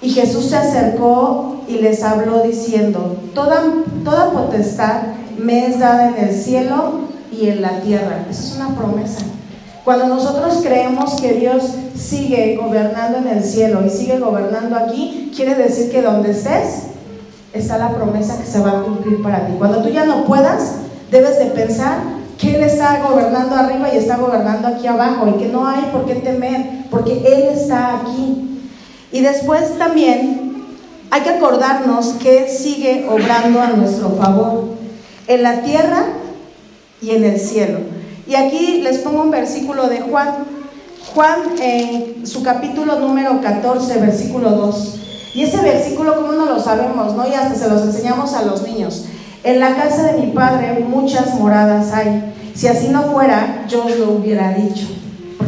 Y 0.02 0.10
Jesús 0.10 0.46
se 0.46 0.56
acercó 0.56 1.62
y 1.68 1.78
les 1.78 2.02
habló 2.02 2.42
diciendo, 2.42 3.16
toda, 3.34 3.62
toda 4.04 4.32
potestad 4.32 5.02
me 5.38 5.66
es 5.66 5.78
dada 5.78 6.08
en 6.08 6.28
el 6.28 6.34
cielo 6.34 7.02
y 7.30 7.48
en 7.48 7.62
la 7.62 7.80
tierra. 7.80 8.26
Esa 8.28 8.42
es 8.42 8.56
una 8.56 8.76
promesa. 8.76 9.20
Cuando 9.84 10.06
nosotros 10.06 10.60
creemos 10.62 11.20
que 11.20 11.34
Dios 11.34 11.64
sigue 11.96 12.56
gobernando 12.56 13.18
en 13.18 13.28
el 13.28 13.44
cielo 13.44 13.84
y 13.84 13.90
sigue 13.90 14.18
gobernando 14.18 14.76
aquí, 14.76 15.32
quiere 15.34 15.54
decir 15.54 15.90
que 15.90 16.02
donde 16.02 16.32
estés 16.32 16.84
está 17.52 17.78
la 17.78 17.90
promesa 17.90 18.38
que 18.38 18.46
se 18.46 18.60
va 18.60 18.80
a 18.80 18.82
cumplir 18.82 19.22
para 19.22 19.46
ti. 19.46 19.54
Cuando 19.58 19.82
tú 19.82 19.88
ya 19.88 20.04
no 20.04 20.24
puedas, 20.24 20.76
debes 21.10 21.38
de 21.38 21.46
pensar 21.46 21.98
que 22.38 22.56
Él 22.56 22.62
está 22.62 23.02
gobernando 23.08 23.54
arriba 23.54 23.92
y 23.92 23.98
está 23.98 24.16
gobernando 24.16 24.68
aquí 24.68 24.86
abajo 24.86 25.28
y 25.28 25.38
que 25.38 25.48
no 25.48 25.66
hay 25.66 25.82
por 25.92 26.06
qué 26.06 26.16
temer, 26.16 26.86
porque 26.90 27.22
Él 27.24 27.54
está 27.54 28.00
aquí. 28.00 28.51
Y 29.12 29.20
después 29.20 29.78
también 29.78 30.64
hay 31.10 31.20
que 31.20 31.28
acordarnos 31.28 32.14
que 32.14 32.48
sigue 32.48 33.06
obrando 33.08 33.60
a 33.60 33.68
nuestro 33.68 34.10
favor 34.16 34.64
en 35.26 35.42
la 35.42 35.60
tierra 35.60 36.06
y 37.02 37.10
en 37.10 37.24
el 37.24 37.38
cielo. 37.38 37.80
Y 38.26 38.34
aquí 38.34 38.80
les 38.80 38.98
pongo 38.98 39.22
un 39.22 39.30
versículo 39.30 39.88
de 39.88 40.00
Juan. 40.00 40.46
Juan 41.14 41.40
en 41.60 42.26
su 42.26 42.42
capítulo 42.42 42.98
número 42.98 43.42
14, 43.42 44.00
versículo 44.00 44.50
2. 44.52 44.98
Y 45.34 45.42
ese 45.42 45.60
versículo, 45.60 46.16
como 46.16 46.32
no 46.32 46.46
lo 46.46 46.58
sabemos, 46.58 47.14
¿no? 47.14 47.28
Y 47.28 47.34
hasta 47.34 47.54
se 47.54 47.68
los 47.68 47.82
enseñamos 47.82 48.32
a 48.32 48.42
los 48.42 48.62
niños. 48.62 49.04
En 49.44 49.60
la 49.60 49.74
casa 49.74 50.04
de 50.04 50.20
mi 50.20 50.32
padre 50.32 50.84
muchas 50.88 51.34
moradas 51.34 51.92
hay. 51.92 52.32
Si 52.54 52.68
así 52.68 52.88
no 52.88 53.02
fuera, 53.02 53.66
yo 53.68 53.84
os 53.84 53.98
lo 53.98 54.12
hubiera 54.12 54.54
dicho 54.54 54.86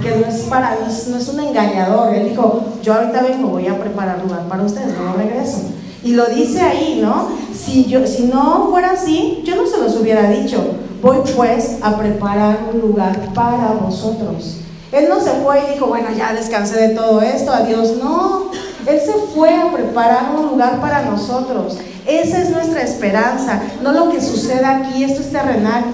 porque 0.05 0.21
no 0.21 0.27
es 0.27 0.43
para 0.43 0.77
no 1.09 1.17
es 1.17 1.29
un 1.29 1.41
engañador. 1.41 2.15
Él 2.15 2.29
dijo, 2.29 2.63
yo 2.83 2.95
ahorita 2.95 3.23
vengo, 3.23 3.49
voy 3.49 3.67
a 3.67 3.79
preparar 3.79 4.23
lugar 4.23 4.43
para 4.49 4.63
ustedes, 4.63 4.95
no 4.99 5.15
regreso. 5.15 5.59
Y 6.03 6.13
lo 6.13 6.27
dice 6.27 6.61
ahí, 6.61 7.01
¿no? 7.03 7.29
Si, 7.55 7.87
yo, 7.87 8.07
si 8.07 8.25
no 8.25 8.69
fuera 8.71 8.91
así, 8.91 9.43
yo 9.45 9.57
no 9.57 9.67
se 9.67 9.79
los 9.79 9.97
hubiera 9.97 10.29
dicho. 10.29 10.63
Voy 11.01 11.19
pues 11.35 11.79
a 11.83 11.97
preparar 11.97 12.59
un 12.73 12.81
lugar 12.81 13.19
para 13.35 13.69
vosotros. 13.81 14.59
Él 14.93 15.07
no 15.09 15.21
se 15.21 15.31
fue 15.43 15.65
y 15.65 15.75
dijo, 15.75 15.87
bueno, 15.87 16.09
ya 16.17 16.35
descansé 16.35 16.89
de 16.89 16.95
todo 16.95 17.23
esto, 17.23 17.53
adiós. 17.53 17.95
No, 18.03 18.51
Él 18.87 19.01
se 19.01 19.13
fue 19.35 19.55
a 19.55 19.73
preparar 19.73 20.35
un 20.37 20.47
lugar 20.47 20.81
para 20.81 21.03
nosotros. 21.03 21.79
Esa 22.07 22.43
es 22.43 22.51
nuestra 22.51 22.83
esperanza, 22.83 23.63
no 23.83 23.93
lo 23.93 24.11
que 24.11 24.21
suceda 24.21 24.77
aquí, 24.77 25.03
esto 25.03 25.23
es 25.23 25.33
terrenal. 25.33 25.85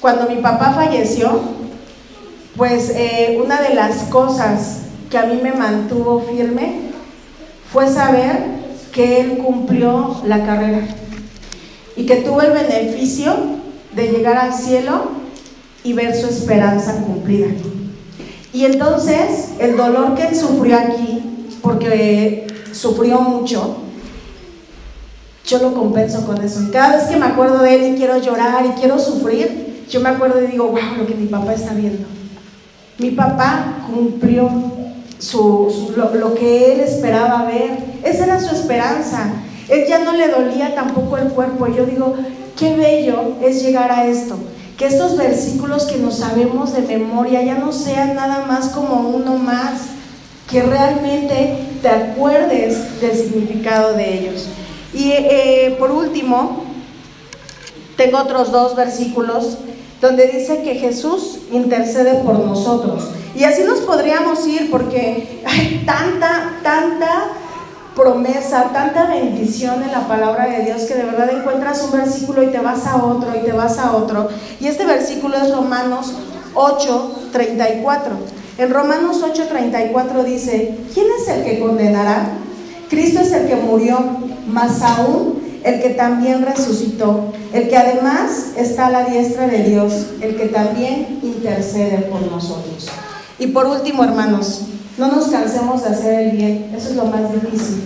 Cuando 0.00 0.30
mi 0.30 0.36
papá 0.36 0.72
falleció, 0.72 1.59
pues 2.56 2.90
eh, 2.90 3.38
una 3.42 3.60
de 3.62 3.74
las 3.74 4.04
cosas 4.04 4.82
que 5.10 5.18
a 5.18 5.26
mí 5.26 5.40
me 5.42 5.52
mantuvo 5.52 6.20
firme 6.20 6.90
fue 7.72 7.88
saber 7.88 8.60
que 8.92 9.20
él 9.20 9.38
cumplió 9.38 10.20
la 10.24 10.44
carrera 10.44 10.82
y 11.96 12.06
que 12.06 12.16
tuvo 12.16 12.40
el 12.42 12.52
beneficio 12.52 13.34
de 13.94 14.08
llegar 14.08 14.36
al 14.36 14.52
cielo 14.52 15.12
y 15.84 15.92
ver 15.92 16.14
su 16.14 16.26
esperanza 16.26 17.02
cumplida. 17.04 17.48
Y 18.52 18.64
entonces 18.64 19.50
el 19.58 19.76
dolor 19.76 20.14
que 20.14 20.24
él 20.24 20.36
sufrió 20.36 20.76
aquí, 20.76 21.22
porque 21.62 22.46
sufrió 22.72 23.20
mucho, 23.20 23.76
yo 25.46 25.58
lo 25.58 25.74
compenso 25.74 26.26
con 26.26 26.42
eso. 26.42 26.62
Y 26.62 26.70
cada 26.70 26.96
vez 26.96 27.06
que 27.06 27.16
me 27.16 27.26
acuerdo 27.26 27.58
de 27.58 27.74
él 27.74 27.94
y 27.94 27.96
quiero 27.96 28.18
llorar 28.18 28.64
y 28.66 28.80
quiero 28.80 28.98
sufrir, 28.98 29.84
yo 29.88 30.00
me 30.00 30.08
acuerdo 30.08 30.42
y 30.42 30.48
digo, 30.48 30.68
wow, 30.68 30.98
lo 30.98 31.06
que 31.06 31.14
mi 31.14 31.26
papá 31.26 31.54
está 31.54 31.74
viendo. 31.74 32.06
Mi 33.00 33.12
papá 33.12 33.86
cumplió 33.90 34.50
su, 35.18 35.94
lo, 35.96 36.34
que 36.34 36.74
él 36.74 36.80
esperaba 36.80 37.44
ver. 37.44 37.78
Esa 38.04 38.24
era 38.24 38.40
su 38.40 38.54
esperanza. 38.54 39.32
Él 39.70 39.86
ya 39.88 40.00
no 40.00 40.12
le 40.12 40.28
dolía 40.28 40.74
tampoco 40.74 41.16
el 41.16 41.28
cuerpo. 41.28 41.66
Yo 41.66 41.86
digo, 41.86 42.14
qué 42.58 42.76
bello 42.76 43.36
es 43.42 43.62
llegar 43.62 43.90
a 43.90 44.06
esto. 44.06 44.36
Que 44.76 44.86
estos 44.86 45.16
versículos 45.16 45.84
que 45.84 45.96
nos 45.96 46.18
sabemos 46.18 46.74
de 46.74 46.82
memoria 46.82 47.42
ya 47.42 47.54
no 47.54 47.72
sean 47.72 48.14
nada 48.16 48.44
más 48.46 48.68
como 48.68 49.08
uno 49.08 49.36
más. 49.36 49.80
Que 50.50 50.62
realmente 50.62 51.58
te 51.80 51.88
acuerdes 51.88 53.00
del 53.00 53.16
significado 53.16 53.94
de 53.94 54.18
ellos. 54.18 54.46
Y 54.92 55.12
eh, 55.12 55.76
por 55.78 55.90
último, 55.90 56.64
tengo 57.96 58.18
otros 58.18 58.52
dos 58.52 58.76
versículos 58.76 59.56
donde 60.00 60.26
dice 60.28 60.62
que 60.62 60.76
Jesús 60.76 61.38
intercede 61.52 62.22
por 62.24 62.38
nosotros. 62.38 63.10
Y 63.34 63.44
así 63.44 63.62
nos 63.62 63.80
podríamos 63.80 64.46
ir 64.46 64.70
porque 64.70 65.42
hay 65.46 65.82
tanta, 65.86 66.58
tanta 66.62 67.28
promesa, 67.94 68.70
tanta 68.72 69.06
bendición 69.06 69.82
en 69.82 69.92
la 69.92 70.08
palabra 70.08 70.46
de 70.46 70.64
Dios 70.64 70.82
que 70.82 70.94
de 70.94 71.04
verdad 71.04 71.30
encuentras 71.30 71.82
un 71.82 71.92
versículo 71.92 72.42
y 72.42 72.46
te 72.46 72.58
vas 72.58 72.86
a 72.86 73.04
otro 73.04 73.30
y 73.36 73.44
te 73.44 73.52
vas 73.52 73.78
a 73.78 73.96
otro. 73.96 74.28
Y 74.58 74.66
este 74.66 74.86
versículo 74.86 75.36
es 75.36 75.54
Romanos 75.54 76.14
8, 76.54 77.28
34. 77.32 78.12
En 78.58 78.70
Romanos 78.70 79.20
8, 79.22 79.46
34 79.48 80.24
dice, 80.24 80.78
¿quién 80.94 81.06
es 81.20 81.28
el 81.28 81.44
que 81.44 81.60
condenará? 81.60 82.30
Cristo 82.88 83.20
es 83.20 83.32
el 83.32 83.46
que 83.46 83.56
murió, 83.56 83.98
más 84.46 84.82
aún 84.82 85.49
el 85.64 85.80
que 85.80 85.90
también 85.90 86.44
resucitó, 86.44 87.32
el 87.52 87.68
que 87.68 87.76
además 87.76 88.52
está 88.56 88.86
a 88.86 88.90
la 88.90 89.04
diestra 89.04 89.46
de 89.46 89.64
Dios, 89.64 90.06
el 90.20 90.36
que 90.36 90.46
también 90.46 91.20
intercede 91.22 91.98
por 92.10 92.22
nosotros. 92.22 92.88
Y 93.38 93.48
por 93.48 93.66
último, 93.66 94.04
hermanos, 94.04 94.62
no 94.98 95.08
nos 95.08 95.28
cansemos 95.28 95.82
de 95.82 95.90
hacer 95.90 96.20
el 96.20 96.36
bien, 96.36 96.72
eso 96.76 96.90
es 96.90 96.96
lo 96.96 97.06
más 97.06 97.32
difícil. 97.32 97.84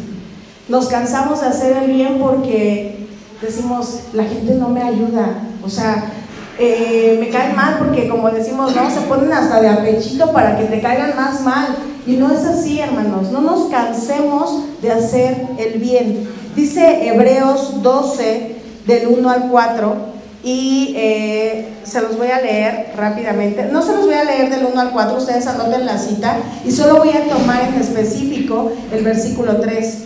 Nos 0.68 0.88
cansamos 0.88 1.40
de 1.40 1.46
hacer 1.48 1.76
el 1.76 1.92
bien 1.92 2.18
porque 2.18 3.06
decimos, 3.40 4.00
la 4.12 4.24
gente 4.24 4.54
no 4.54 4.68
me 4.68 4.82
ayuda, 4.82 5.42
o 5.64 5.68
sea, 5.68 6.12
eh, 6.58 7.16
me 7.18 7.30
caen 7.30 7.56
mal 7.56 7.78
porque 7.78 8.08
como 8.08 8.30
decimos, 8.30 8.74
no, 8.74 8.90
se 8.90 9.00
ponen 9.02 9.32
hasta 9.32 9.60
de 9.60 9.68
apechito 9.68 10.32
para 10.32 10.56
que 10.56 10.64
te 10.64 10.80
caigan 10.80 11.16
más 11.16 11.40
mal. 11.42 11.76
Y 12.06 12.16
no 12.16 12.30
es 12.30 12.44
así, 12.44 12.80
hermanos, 12.80 13.30
no 13.30 13.40
nos 13.40 13.70
cansemos 13.70 14.62
de 14.82 14.92
hacer 14.92 15.46
el 15.58 15.80
bien. 15.80 16.28
Dice 16.56 17.08
Hebreos 17.08 17.82
12, 17.82 18.56
del 18.86 19.08
1 19.08 19.28
al 19.28 19.48
4, 19.50 19.96
y 20.44 20.94
eh, 20.96 21.68
se 21.84 22.00
los 22.00 22.16
voy 22.16 22.28
a 22.28 22.40
leer 22.40 22.92
rápidamente. 22.96 23.64
No 23.72 23.82
se 23.82 23.92
los 23.92 24.04
voy 24.04 24.14
a 24.14 24.24
leer 24.24 24.50
del 24.50 24.66
1 24.66 24.80
al 24.80 24.90
4, 24.92 25.16
ustedes 25.16 25.46
anoten 25.48 25.84
la 25.84 25.98
cita 25.98 26.36
y 26.64 26.70
solo 26.70 26.98
voy 26.98 27.08
a 27.08 27.24
tomar 27.28 27.64
en 27.64 27.80
específico 27.80 28.70
el 28.92 29.02
versículo 29.02 29.56
3. 29.56 30.04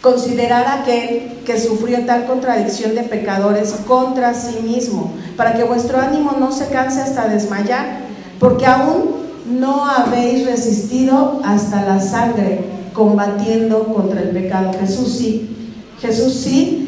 Considerar 0.00 0.80
aquel 0.80 1.40
que 1.44 1.58
sufrió 1.58 2.06
tal 2.06 2.26
contradicción 2.26 2.94
de 2.94 3.02
pecadores 3.02 3.72
contra 3.86 4.32
sí 4.34 4.60
mismo, 4.62 5.12
para 5.36 5.54
que 5.54 5.64
vuestro 5.64 5.98
ánimo 5.98 6.36
no 6.38 6.52
se 6.52 6.68
canse 6.68 7.00
hasta 7.00 7.26
desmayar, 7.26 8.02
porque 8.38 8.64
aún 8.64 9.16
no 9.58 9.86
habéis 9.86 10.46
resistido 10.46 11.40
hasta 11.44 11.84
la 11.84 12.00
sangre 12.00 12.60
combatiendo 12.92 13.92
contra 13.92 14.20
el 14.20 14.30
pecado. 14.30 14.70
Jesús 14.78 15.16
sí, 15.18 15.59
Jesús 16.00 16.34
sí 16.34 16.86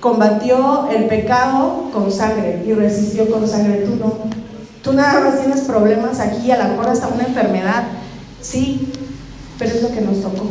combatió 0.00 0.88
el 0.90 1.06
pecado 1.06 1.90
con 1.92 2.10
sangre 2.10 2.62
y 2.66 2.72
resistió 2.72 3.30
con 3.30 3.46
sangre. 3.48 3.78
Tú 3.78 3.96
no. 3.96 4.14
Tú 4.82 4.92
nada 4.92 5.20
más 5.20 5.40
tienes 5.40 5.62
problemas 5.62 6.20
aquí, 6.20 6.50
a 6.50 6.58
lo 6.58 6.70
mejor 6.70 6.88
hasta 6.88 7.08
una 7.08 7.24
enfermedad. 7.24 7.84
Sí, 8.40 8.92
pero 9.58 9.74
es 9.74 9.82
lo 9.82 9.90
que 9.90 10.00
nos 10.00 10.22
tocó. 10.22 10.46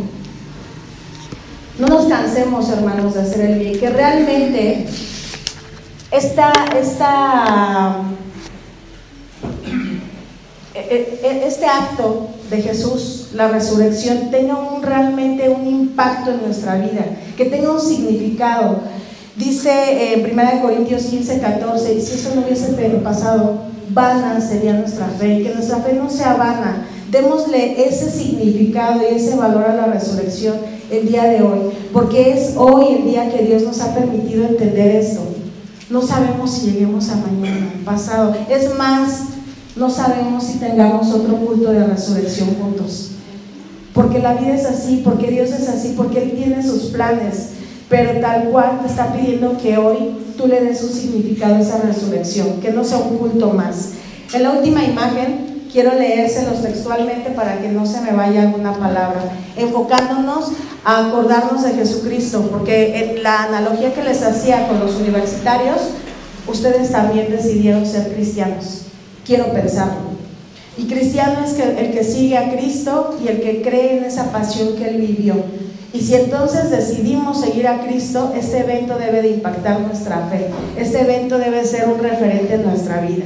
No 1.79 1.87
nos 1.87 2.05
cansemos, 2.07 2.69
hermanos, 2.69 3.13
de 3.13 3.21
hacer 3.21 3.41
el 3.41 3.59
bien, 3.59 3.79
que 3.79 3.89
realmente 3.89 4.87
esta, 6.11 6.51
esta, 6.79 8.01
este 10.89 11.65
acto 11.65 12.27
de 12.49 12.61
Jesús, 12.61 13.29
la 13.33 13.47
resurrección, 13.47 14.31
tenga 14.31 14.57
un, 14.57 14.83
realmente 14.83 15.49
un 15.49 15.67
impacto 15.67 16.31
en 16.31 16.43
nuestra 16.43 16.75
vida, 16.75 17.05
que 17.35 17.45
tenga 17.45 17.71
un 17.71 17.81
significado 17.81 18.81
Dice 19.37 20.15
en 20.15 20.33
1 20.33 20.61
Corintios 20.63 21.03
15, 21.03 21.39
14, 21.39 21.93
y 21.93 22.01
si 22.01 22.15
eso 22.15 22.31
no 22.33 22.41
hubiese 22.41 22.73
pasado, 23.03 23.65
vana 23.89 24.41
sería 24.41 24.73
nuestra 24.73 25.05
fe, 25.05 25.43
que 25.43 25.53
nuestra 25.53 25.77
fe 25.77 25.93
no 25.93 26.09
sea 26.09 26.33
vana. 26.33 26.87
Démosle 27.11 27.87
ese 27.87 28.09
significado 28.09 28.99
y 29.03 29.15
ese 29.15 29.35
valor 29.35 29.65
a 29.65 29.75
la 29.75 29.85
resurrección 29.85 30.55
el 30.89 31.07
día 31.07 31.25
de 31.25 31.43
hoy, 31.43 31.59
porque 31.93 32.33
es 32.33 32.55
hoy 32.57 32.95
el 32.97 33.03
día 33.05 33.29
que 33.29 33.43
Dios 33.43 33.61
nos 33.61 33.79
ha 33.81 33.93
permitido 33.93 34.43
entender 34.43 34.95
esto. 34.95 35.21
No 35.91 36.01
sabemos 36.01 36.51
si 36.51 36.71
lleguemos 36.71 37.07
a 37.09 37.17
mañana, 37.17 37.69
pasado. 37.85 38.35
Es 38.49 38.75
más, 38.75 39.21
no 39.77 39.89
sabemos 39.89 40.43
si 40.43 40.59
tengamos 40.59 41.11
otro 41.11 41.35
culto 41.37 41.71
de 41.71 41.85
resurrección 41.85 42.55
juntos. 42.55 43.11
Porque 43.93 44.19
la 44.19 44.33
vida 44.33 44.53
es 44.53 44.65
así, 44.65 45.01
porque 45.03 45.27
Dios 45.27 45.49
es 45.51 45.69
así, 45.69 45.93
porque 45.97 46.23
Él 46.23 46.31
tiene 46.35 46.61
sus 46.61 46.91
planes 46.91 47.57
pero 47.89 48.19
tal 48.19 48.49
cual 48.49 48.79
te 48.81 48.87
está 48.87 49.13
pidiendo 49.13 49.57
que 49.57 49.77
hoy 49.77 50.17
tú 50.37 50.47
le 50.47 50.61
des 50.61 50.83
un 50.83 50.91
significado 50.91 51.55
a 51.55 51.61
esa 51.61 51.79
resurrección, 51.79 52.59
que 52.59 52.71
no 52.71 52.83
sea 52.83 52.97
un 52.97 53.17
culto 53.17 53.51
más. 53.51 53.91
En 54.33 54.43
la 54.43 54.51
última 54.51 54.83
imagen 54.83 55.67
quiero 55.71 55.93
leérselos 55.93 56.61
textualmente 56.61 57.31
para 57.31 57.61
que 57.61 57.69
no 57.69 57.85
se 57.85 58.01
me 58.01 58.11
vaya 58.11 58.41
alguna 58.41 58.73
palabra, 58.73 59.31
enfocándonos 59.55 60.51
a 60.83 61.07
acordarnos 61.07 61.63
de 61.63 61.73
Jesucristo, 61.73 62.47
porque 62.51 62.97
en 62.97 63.23
la 63.23 63.43
analogía 63.43 63.93
que 63.93 64.03
les 64.03 64.21
hacía 64.21 64.67
con 64.67 64.79
los 64.79 64.95
universitarios, 64.95 65.77
ustedes 66.47 66.91
también 66.91 67.29
decidieron 67.29 67.85
ser 67.85 68.13
cristianos. 68.13 68.83
Quiero 69.27 69.53
pensarlo. 69.53 70.17
Y 70.77 70.87
cristiano 70.87 71.45
es 71.45 71.59
el 71.59 71.91
que 71.91 72.03
sigue 72.03 72.37
a 72.37 72.51
Cristo 72.51 73.17
y 73.23 73.27
el 73.27 73.41
que 73.41 73.61
cree 73.61 73.97
en 73.97 74.05
esa 74.05 74.31
pasión 74.31 74.75
que 74.75 74.87
él 74.87 74.97
vivió 74.97 75.35
y 75.93 76.01
si 76.01 76.13
entonces 76.15 76.69
decidimos 76.69 77.39
seguir 77.41 77.67
a 77.67 77.79
Cristo, 77.79 78.33
este 78.37 78.59
evento 78.59 78.99
debe 78.99 79.21
de 79.21 79.29
impactar 79.29 79.79
nuestra 79.79 80.27
fe. 80.29 80.47
Este 80.77 81.01
evento 81.01 81.39
debe 81.39 81.63
ser 81.65 81.87
un 81.87 81.99
referente 81.99 82.53
en 82.55 82.65
nuestra 82.65 83.01
vida. 83.01 83.23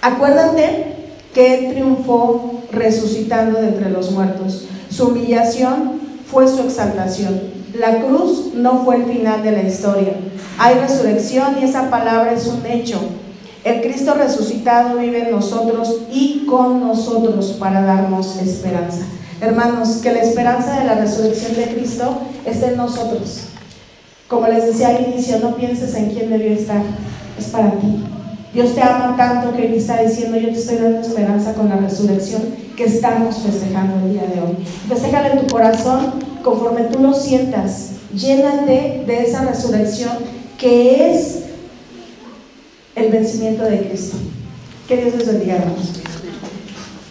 Acuérdate 0.00 0.94
que 1.34 1.54
Él 1.54 1.74
triunfó 1.74 2.62
resucitando 2.72 3.60
de 3.60 3.68
entre 3.68 3.90
los 3.90 4.10
muertos. 4.10 4.68
Su 4.90 5.08
humillación 5.08 6.00
fue 6.30 6.48
su 6.48 6.62
exaltación. 6.62 7.40
La 7.74 8.00
cruz 8.00 8.52
no 8.54 8.84
fue 8.84 8.96
el 8.96 9.04
final 9.04 9.42
de 9.42 9.52
la 9.52 9.62
historia. 9.62 10.14
Hay 10.58 10.76
resurrección 10.76 11.56
y 11.60 11.64
esa 11.64 11.90
palabra 11.90 12.32
es 12.32 12.46
un 12.46 12.64
hecho. 12.64 13.00
El 13.64 13.80
Cristo 13.80 14.14
resucitado 14.14 14.98
vive 14.98 15.28
en 15.28 15.30
nosotros 15.30 15.98
y 16.12 16.46
con 16.46 16.80
nosotros 16.80 17.56
para 17.60 17.82
darnos 17.82 18.36
esperanza. 18.38 19.02
Hermanos, 19.40 19.98
que 20.02 20.12
la 20.12 20.20
esperanza 20.20 20.80
de 20.80 20.86
la 20.86 20.94
resurrección 20.94 21.54
de 21.54 21.74
Cristo 21.74 22.18
esté 22.44 22.68
en 22.68 22.76
nosotros. 22.76 23.44
Como 24.26 24.48
les 24.48 24.66
decía 24.66 24.88
al 24.88 25.06
inicio, 25.06 25.38
no 25.38 25.54
pienses 25.54 25.94
en 25.94 26.10
quién 26.10 26.30
debió 26.30 26.52
estar, 26.52 26.82
es 27.38 27.46
para 27.46 27.70
ti. 27.72 28.04
Dios 28.52 28.74
te 28.74 28.82
ama 28.82 29.14
tanto 29.16 29.56
que 29.56 29.66
Él 29.66 29.74
está 29.74 30.02
diciendo, 30.02 30.36
yo 30.38 30.48
te 30.48 30.58
estoy 30.58 30.76
dando 30.76 31.00
esperanza 31.00 31.54
con 31.54 31.68
la 31.68 31.76
resurrección 31.76 32.42
que 32.76 32.84
estamos 32.84 33.36
festejando 33.36 33.94
el 34.04 34.12
día 34.12 34.22
de 34.22 34.40
hoy. 34.40 34.56
Festéjala 34.88 35.34
en 35.34 35.46
tu 35.46 35.52
corazón 35.52 36.14
conforme 36.42 36.82
tú 36.82 36.98
lo 36.98 37.14
sientas. 37.14 37.90
Llénate 38.14 39.04
de 39.06 39.22
esa 39.22 39.44
resurrección 39.44 40.12
que 40.58 41.12
es 41.12 41.42
el 42.94 43.10
vencimiento 43.10 43.64
de 43.64 43.80
Cristo. 43.80 44.16
Que 44.86 44.96
Dios 44.96 45.14
les 45.14 45.26
bendiga, 45.26 45.56
hermanos. 45.56 46.01